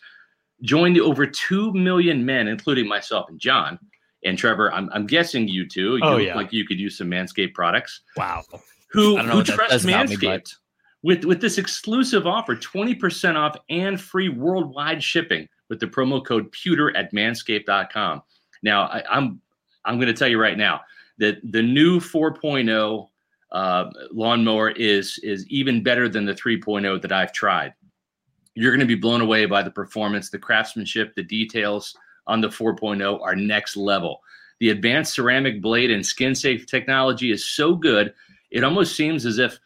[0.62, 3.78] Join the over 2 million men, including myself and John
[4.24, 4.72] and Trevor.
[4.72, 5.97] I'm, I'm guessing you too.
[5.97, 6.35] You oh, yeah.
[6.35, 8.01] like you could use some Manscaped products.
[8.16, 8.43] Wow.
[8.91, 10.55] Who, who trust Manscaped me, but...
[11.03, 16.51] with, with this exclusive offer 20% off and free worldwide shipping with the promo code
[16.53, 18.22] pewter at manscaped.com.
[18.62, 19.41] Now, I, I'm
[19.85, 20.80] I'm going to tell you right now
[21.18, 23.09] that the new 4.0
[23.53, 27.74] uh, lawnmower is is even better than the 3.0 that I've tried.
[28.55, 32.49] You're going to be blown away by the performance, the craftsmanship, the details on the
[32.49, 34.20] 4.0 are next level.
[34.61, 38.14] The advanced ceramic blade and skin safe technology is so good,
[38.55, 39.59] it almost seems as if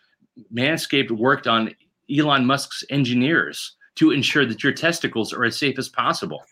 [0.52, 1.74] Manscaped worked on
[2.10, 6.42] Elon Musk's engineers to ensure that your testicles are as safe as possible.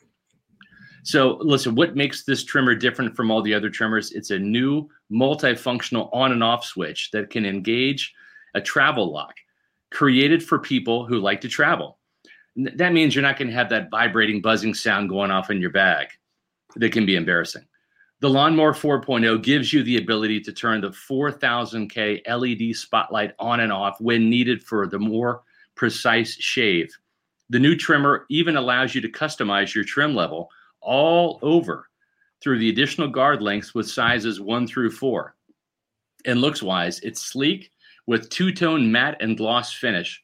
[1.07, 4.11] So, listen, what makes this trimmer different from all the other trimmers?
[4.11, 8.13] It's a new multifunctional on and off switch that can engage
[8.57, 9.37] a travel lock
[9.93, 11.99] created for people who like to travel.
[12.57, 15.71] That means you're not going to have that vibrating, buzzing sound going off in your
[15.71, 16.09] bag
[16.75, 17.65] that can be embarrassing.
[18.19, 23.73] The Lawnmower 4.0 gives you the ability to turn the 4000K LED spotlight on and
[23.73, 25.43] off when needed for the more
[25.77, 26.93] precise shave.
[27.49, 30.51] The new trimmer even allows you to customize your trim level
[30.87, 31.87] all over
[32.43, 35.35] through the additional guard lengths with sizes one through four.
[36.25, 37.71] And looks wise, it's sleek
[38.07, 40.23] with two tone matte and gloss finish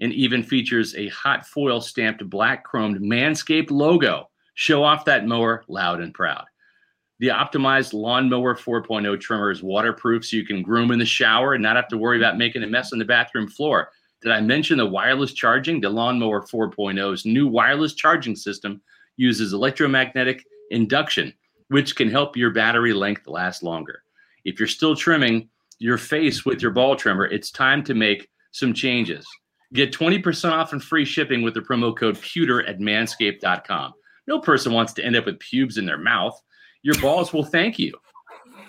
[0.00, 4.30] and even features a hot foil stamped black chromed Manscaped logo.
[4.54, 6.44] Show off that mower loud and proud.
[7.20, 11.62] The optimized lawnmower 4.0 trimmer is waterproof so you can groom in the shower and
[11.62, 13.90] not have to worry about making a mess on the bathroom floor.
[14.20, 15.80] Did I mention the wireless charging?
[15.80, 18.80] The Lawnmower 4.0's new wireless charging system
[19.16, 21.32] uses electromagnetic induction,
[21.68, 24.02] which can help your battery length last longer.
[24.44, 25.48] If you're still trimming
[25.78, 29.26] your face with your ball trimmer, it's time to make some changes.
[29.72, 33.92] Get 20% off and free shipping with the promo code pewter at manscaped.com.
[34.26, 36.40] No person wants to end up with pubes in their mouth.
[36.82, 37.92] Your balls will thank you.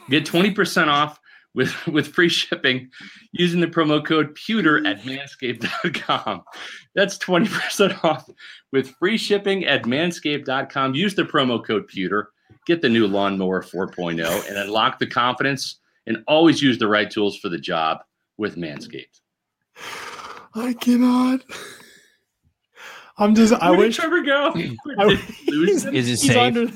[0.10, 1.20] Get 20% off
[1.56, 2.90] with, with free shipping
[3.32, 6.44] using the promo code pewter at manscaped.com.
[6.94, 8.30] That's 20% off
[8.72, 10.94] with free shipping at manscaped.com.
[10.94, 12.30] Use the promo code pewter
[12.68, 17.38] get the new lawnmower 4.0 and unlock the confidence and always use the right tools
[17.38, 18.00] for the job
[18.38, 19.22] with Manscaped.
[20.56, 21.42] I cannot.
[23.18, 23.54] I'm just.
[23.54, 23.96] I Where did wish.
[23.98, 24.48] Trevor go?
[25.00, 25.94] I- Did he lose it?
[25.96, 26.38] Is it he's safe?
[26.38, 26.72] under-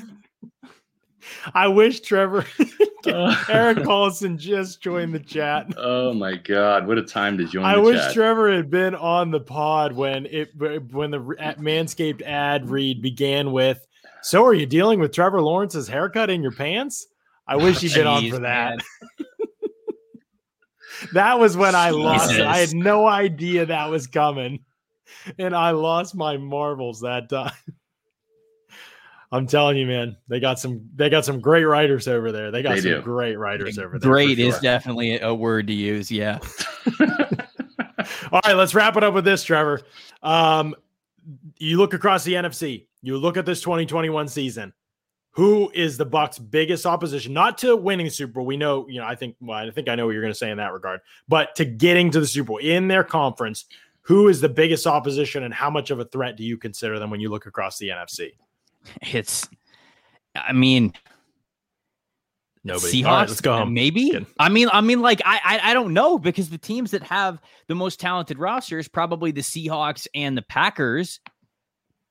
[1.54, 2.44] I wish Trevor
[3.06, 5.72] Uh, Eric Collison just joined the chat.
[5.78, 6.86] oh my God!
[6.86, 8.12] What a time to join I wish chat.
[8.12, 10.50] Trevor had been on the pod when it
[10.92, 13.86] when the Manscaped ad read began with.
[14.22, 17.06] So, are you dealing with Trevor Lawrence's haircut in your pants?
[17.46, 18.80] I wish he'd been on for that.
[21.14, 22.42] That was when I lost it.
[22.42, 24.66] I had no idea that was coming,
[25.38, 27.52] and I lost my marbles that time.
[29.32, 32.50] I'm telling you, man, they got some they got some great writers over there.
[32.50, 33.02] They got They some do.
[33.02, 34.00] great writers over there.
[34.00, 36.10] for Great is definitely a word to use.
[36.10, 36.38] Yeah.
[38.32, 39.82] All right, let's wrap it up with this, Trevor.
[40.22, 40.74] Um,
[41.58, 42.86] you look across the NFC.
[43.02, 44.72] You look at this 2021 season.
[45.32, 47.32] Who is the Bucks' biggest opposition?
[47.32, 48.46] Not to winning Super Bowl.
[48.46, 49.36] We know, you know, I think.
[49.40, 51.00] Well, I think I know what you're going to say in that regard.
[51.28, 53.66] But to getting to the Super Bowl in their conference,
[54.02, 57.10] who is the biggest opposition, and how much of a threat do you consider them
[57.10, 58.32] when you look across the NFC?
[59.12, 59.48] It's,
[60.34, 60.92] I mean,
[62.62, 63.02] Nobody.
[63.02, 63.04] Seahawks.
[63.06, 63.72] Right, let's go home.
[63.72, 64.26] Maybe.
[64.38, 67.40] I mean, I mean, like I, I, I don't know because the teams that have
[67.68, 71.20] the most talented rosters probably the Seahawks and the Packers.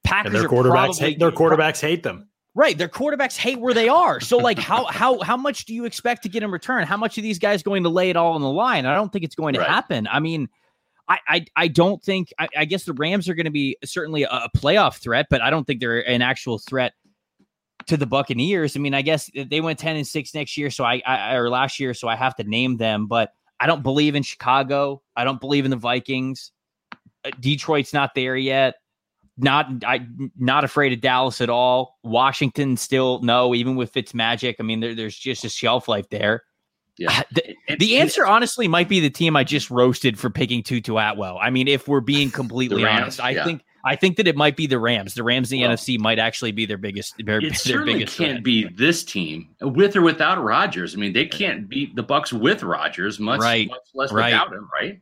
[0.04, 2.26] Packers And their quarterbacks probably- hate their quarterbacks hate them.
[2.56, 4.20] Right, their quarterbacks hate where they are.
[4.20, 6.84] So, like, how how how much do you expect to get in return?
[6.88, 8.88] How much are these guys going to lay it all on the line?
[8.88, 9.70] I don't think it's going to Right.
[9.70, 10.08] happen.
[10.12, 10.50] I mean,
[11.10, 12.32] I I, I don't think.
[12.39, 15.41] I, I guess the Rams are going to be certainly a, a playoff threat, but
[15.41, 16.93] I don't think they're an actual threat
[17.88, 18.78] to the Buccaneers.
[18.78, 21.49] I mean, I guess they went ten and six next year, so I, I or
[21.49, 23.07] last year, so I have to name them.
[23.07, 25.01] But I don't believe in Chicago.
[25.16, 26.51] I don't believe in the Vikings.
[27.26, 28.76] Uh, Detroit's not there yet
[29.39, 30.05] not I
[30.38, 31.97] not afraid of Dallas at all.
[32.03, 34.55] Washington still no, even with Fitzmagic.
[34.60, 36.43] I mean, there, there's just a shelf life there.
[37.00, 37.08] Yeah.
[37.12, 40.97] Ah, the, the answer honestly might be the team I just roasted for picking Tutu
[40.97, 41.38] Atwell.
[41.41, 43.45] I mean, if we're being completely Rams, honest, I yeah.
[43.45, 45.14] think I think that it might be the Rams.
[45.14, 47.93] The Rams in the Well, NFC might actually be their biggest their, It their certainly
[47.93, 48.43] biggest can't threat.
[48.43, 50.93] be this team with or without Rodgers.
[50.93, 53.70] I mean, they can't beat the Bucks with Rodgers, much, Right.
[53.70, 54.34] much less Right.
[54.34, 55.00] without him, right?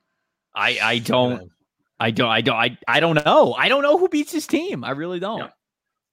[0.56, 1.52] I I don't
[2.00, 3.54] I don't I don't I, I don't know.
[3.54, 4.84] I don't know who beats his team.
[4.84, 5.40] I really don't.
[5.40, 5.50] Yeah.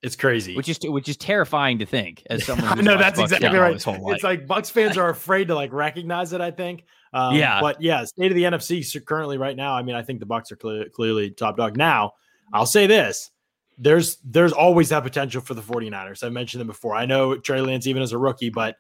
[0.05, 0.55] It's crazy.
[0.55, 2.67] Which is which is terrifying to think as someone.
[2.67, 3.83] I watched that's Bucks exactly right.
[3.83, 4.15] whole life.
[4.17, 6.41] It's like Bucks fans are afraid to like recognize it.
[6.41, 6.85] I think.
[7.13, 7.61] Um, Yeah.
[7.61, 9.75] But yeah, state of the NFC so currently right now.
[9.75, 11.77] I mean, I think the Bucks are cle- clearly top dog.
[11.77, 12.13] Now,
[12.53, 13.31] I'll say this:
[13.79, 16.23] there's there's always that potential for the 49ers.
[16.23, 16.95] I've mentioned them before.
[16.95, 18.77] I know Trey Lance even as a rookie, but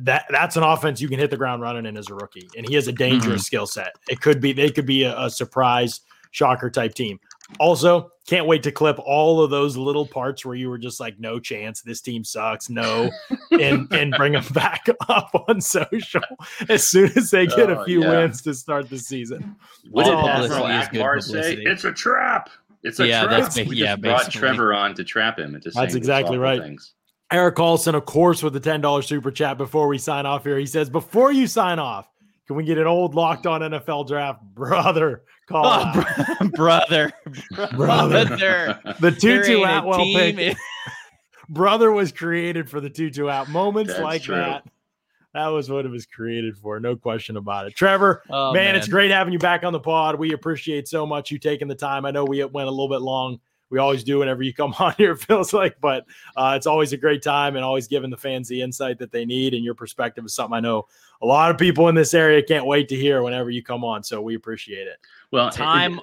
[0.00, 2.68] that that's an offense you can hit the ground running in as a rookie, and
[2.68, 3.92] he has a dangerous skill set.
[4.08, 6.00] It could be they could be a, a surprise
[6.30, 7.18] shocker type team.
[7.58, 11.18] Also, can't wait to clip all of those little parts where you were just like,
[11.18, 13.10] no chance, this team sucks, no,
[13.50, 16.20] and and bring them back up on social
[16.68, 18.10] as soon as they get a Oh, few yeah.
[18.18, 19.56] wins to start the season.
[19.90, 21.54] What did Oh, Admiral publicity is Ackbar say?
[21.62, 22.50] It's a trap.
[22.84, 23.40] It's a Yeah, trap.
[23.40, 24.30] that's ba- we yeah, just brought.
[24.30, 26.62] Trevor on to trap him into That's exactly right.
[26.62, 26.92] Things.
[27.32, 30.58] Eric Carlson, of course, with the ten dollars super chat before we sign off here.
[30.58, 32.08] He says, before you sign off,
[32.48, 35.22] can we get an old locked on NFL draft, brother?
[35.48, 35.92] Call Oh,
[36.40, 37.12] br- brother,
[37.76, 38.26] Brother.
[38.26, 38.80] brother.
[39.00, 40.38] the There Tutu ain't a Atwell pick.
[40.38, 40.56] in-
[41.48, 44.34] brother was created for the Tutu out moments That's like true.
[44.36, 44.64] that.
[45.34, 47.76] That was what it was created for, no question about it.
[47.76, 50.18] Trevor, Oh, man, it's great having you back on the pod.
[50.18, 52.06] We appreciate so much you taking the time.
[52.06, 53.38] I know we went a little bit long.
[53.70, 56.06] We always do whenever you come on here, it feels like, but
[56.36, 59.24] uh, it's always a great time and always giving the fans the insight that they
[59.24, 59.54] need.
[59.54, 60.86] And your perspective is something I know
[61.22, 64.02] a lot of people in this area can't wait to hear whenever you come on.
[64.02, 64.98] So we appreciate it.
[65.30, 66.00] Well, it- Time.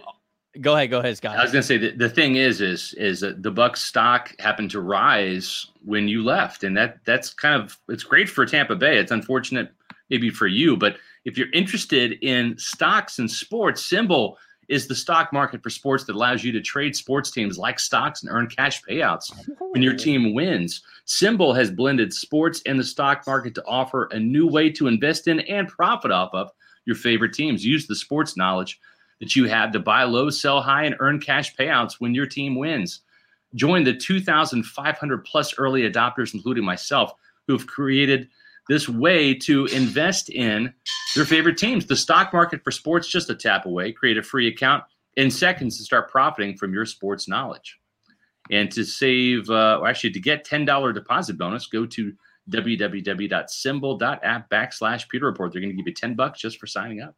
[0.61, 1.37] Go ahead, go ahead, Scott.
[1.37, 4.33] I was going to say the, the thing is is is that the Bucks stock
[4.39, 8.73] happened to rise when you left, and that that's kind of it's great for Tampa
[8.73, 8.97] Bay.
[8.97, 9.73] It's unfortunate
[10.09, 10.95] maybe for you, but
[11.25, 14.37] if you're interested in stocks and sports, Symbol
[14.67, 18.23] is the stock market for sports that allows you to trade sports teams like stocks
[18.23, 19.31] and earn cash payouts
[19.71, 20.81] when your team wins.
[21.05, 25.27] Symbol has blended sports and the stock market to offer a new way to invest
[25.27, 26.49] in and profit off of
[26.85, 27.65] your favorite teams.
[27.65, 28.79] Use the sports knowledge
[29.19, 32.55] that you have to buy low, sell high, and earn cash payouts when your team
[32.55, 33.01] wins.
[33.53, 37.13] Join the 2,500 plus early adopters, including myself,
[37.47, 38.27] who have created
[38.67, 40.73] this way to invest in
[41.15, 41.85] their favorite teams.
[41.85, 43.91] The stock market for sports, just a tap away.
[43.91, 44.83] Create a free account
[45.15, 47.79] in seconds to start profiting from your sports knowledge.
[48.51, 52.13] And to save, uh, or actually to get $10 deposit bonus, go to
[52.51, 55.51] www.symbol.app backslash Pewter Report.
[55.51, 57.15] They're going to give you 10 bucks just for signing up.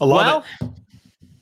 [0.00, 0.70] I love well, it.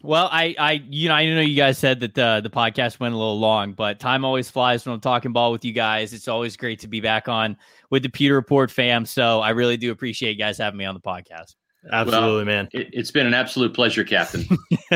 [0.03, 3.15] Well, I, I, you know, I know you guys said that the the podcast went
[3.15, 6.13] a little long, but time always flies when I'm talking ball with you guys.
[6.13, 7.57] It's always great to be back on
[7.91, 9.07] with the Pewter Report fam.
[9.07, 11.55] So I really do appreciate you guys having me on the podcast.
[11.93, 12.69] Absolutely, Well, man.
[12.73, 14.45] It, it's been an absolute pleasure, Captain.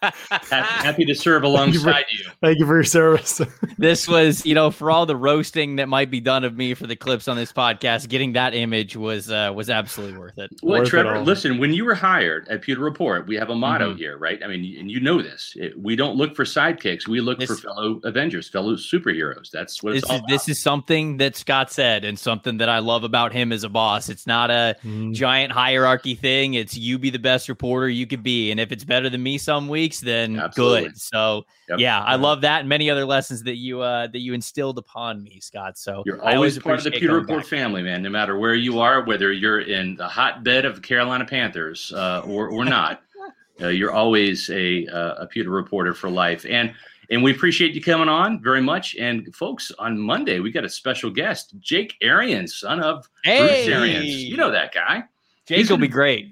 [0.00, 2.24] happy, happy to serve alongside you.
[2.40, 3.40] Thank you for your service.
[3.78, 6.86] this was, you know, for all the roasting that might be done of me for
[6.86, 10.50] the clips on this podcast, getting that image was uh, was absolutely worth it.
[10.62, 11.22] Well, Worth Trevor, all.
[11.22, 13.98] listen, when you were hired at Pewter Report, we have a motto Mm-hmm.
[13.98, 14.42] here, right?
[14.42, 15.52] I mean, and you know this.
[15.56, 17.06] It- we don't look for sidekicks.
[17.06, 19.50] We look This- for fellow Avengers, fellow superheroes.
[19.50, 20.28] That's what This all is about.
[20.28, 23.68] this is something that Scott said, and something that I love about him as a
[23.68, 24.08] boss.
[24.08, 26.54] It's not a Mm, giant hierarchy thing.
[26.54, 29.38] It's you be the best reporter you could be, and if it's better than me
[29.38, 30.88] some weeks, then Absolutely.
[30.88, 31.00] good.
[31.00, 31.78] So Yep.
[31.78, 35.22] yeah, I love that and many other lessons that you uh, that you instilled upon
[35.22, 35.78] me, Scott.
[35.78, 37.46] So You're I always part of the coming Report back.
[37.48, 38.02] family, man.
[38.02, 42.22] No matter where you are, whether you're in the hotbed of the Carolina Panthers uh,
[42.26, 43.02] or or not,
[43.62, 46.44] uh, you're always a uh, a Pewter reporter for life.
[46.48, 46.74] And
[47.10, 48.96] and we appreciate you coming on very much.
[48.96, 53.72] And folks, on Monday we got a special guest, Jake Arians, son of Bruce Hey,
[53.72, 54.24] Arians.
[54.24, 55.04] You know that guy.
[55.46, 56.30] Jake he's will be gonna- great.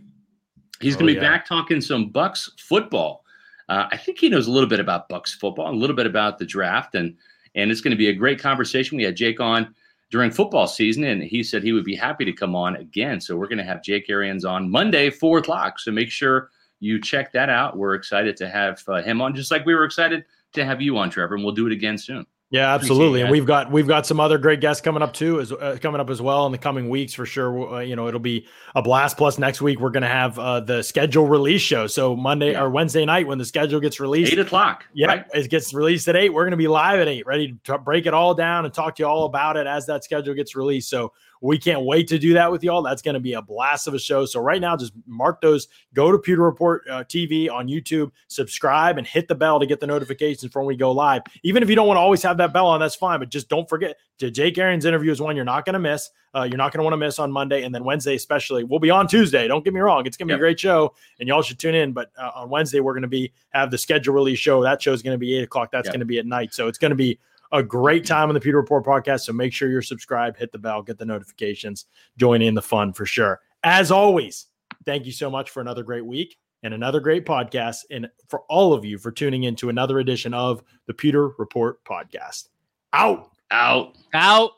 [0.81, 1.31] He's Oh, going to be yeah.
[1.31, 3.25] back talking some Bucks football.
[3.69, 6.39] Uh, I think he knows a little bit about Bucks football, a little bit about
[6.39, 7.17] the draft, and
[7.55, 8.97] and it's going to be a great conversation.
[8.97, 9.75] We had Jake on
[10.11, 13.21] during football season, and he said he would be happy to come on again.
[13.21, 15.79] So we're going to have Jake Arians on Monday, four o'clock.
[15.79, 17.77] So make sure you check that out.
[17.77, 20.25] We're excited to have uh, him on, just like we were excited
[20.55, 22.27] to have you on, Trevor, and we'll do it again soon.
[22.53, 23.23] Yeah, absolutely.
[23.23, 26.03] And we've got we've got some other great guests coming up too, as uh, coming
[26.03, 27.77] up as well in the coming weeks for sure.
[27.77, 29.17] Uh, you know, it'll be a blast.
[29.17, 31.87] Plus, next week we're going to have uh, the schedule release show.
[31.87, 32.61] So Monday Yeah.
[32.65, 34.85] or Wednesday night when the schedule gets released, Eight o'clock.
[34.93, 35.25] Yeah, right?
[35.33, 36.29] it gets released at eight.
[36.29, 38.97] We're going to be live at eight, ready to break it all down and talk
[38.97, 40.91] to you all about it as that schedule gets released.
[40.91, 42.83] So we can't wait to do that with y'all.
[42.83, 44.25] That's going to be a blast of a show.
[44.25, 45.67] So right now, just mark those.
[45.93, 49.81] Go to Pewter Report uh, TV on YouTube, subscribe, and hit the bell to get
[49.81, 51.23] the notifications from when we go live.
[51.43, 53.19] Even if you don't want to always have that bell on, that's fine.
[53.19, 53.97] But just don't forget.
[54.19, 56.11] To Jake Arians' interview is one you're not going to miss.
[56.33, 58.63] Uh, you're not going to want to miss on Monday, and then Wednesday especially.
[58.63, 59.49] We'll be on Tuesday.
[59.49, 60.39] Don't get me wrong; it's going to be Yep.
[60.39, 61.93] a great show, and y'all should tune in.
[61.93, 64.63] But uh, on Wednesday, we're going to be have the schedule release show.
[64.63, 65.71] That show is going to be eight o'clock.
[65.73, 65.93] That's Yep.
[65.95, 66.55] going to be at night.
[66.55, 67.19] So it's going to be
[67.53, 69.21] a great time on the Pewter Report podcast.
[69.21, 72.93] So make sure you're subscribed, hit the bell, get the notifications, join in the fun
[72.93, 73.41] for sure.
[73.63, 74.47] As always,
[74.85, 78.73] thank you so much for another great week and another great podcast, and for all
[78.73, 82.49] of you for tuning in to another edition of the Pewter Report podcast.
[82.93, 83.31] Out.
[83.51, 83.97] Out.
[84.15, 84.53] Out.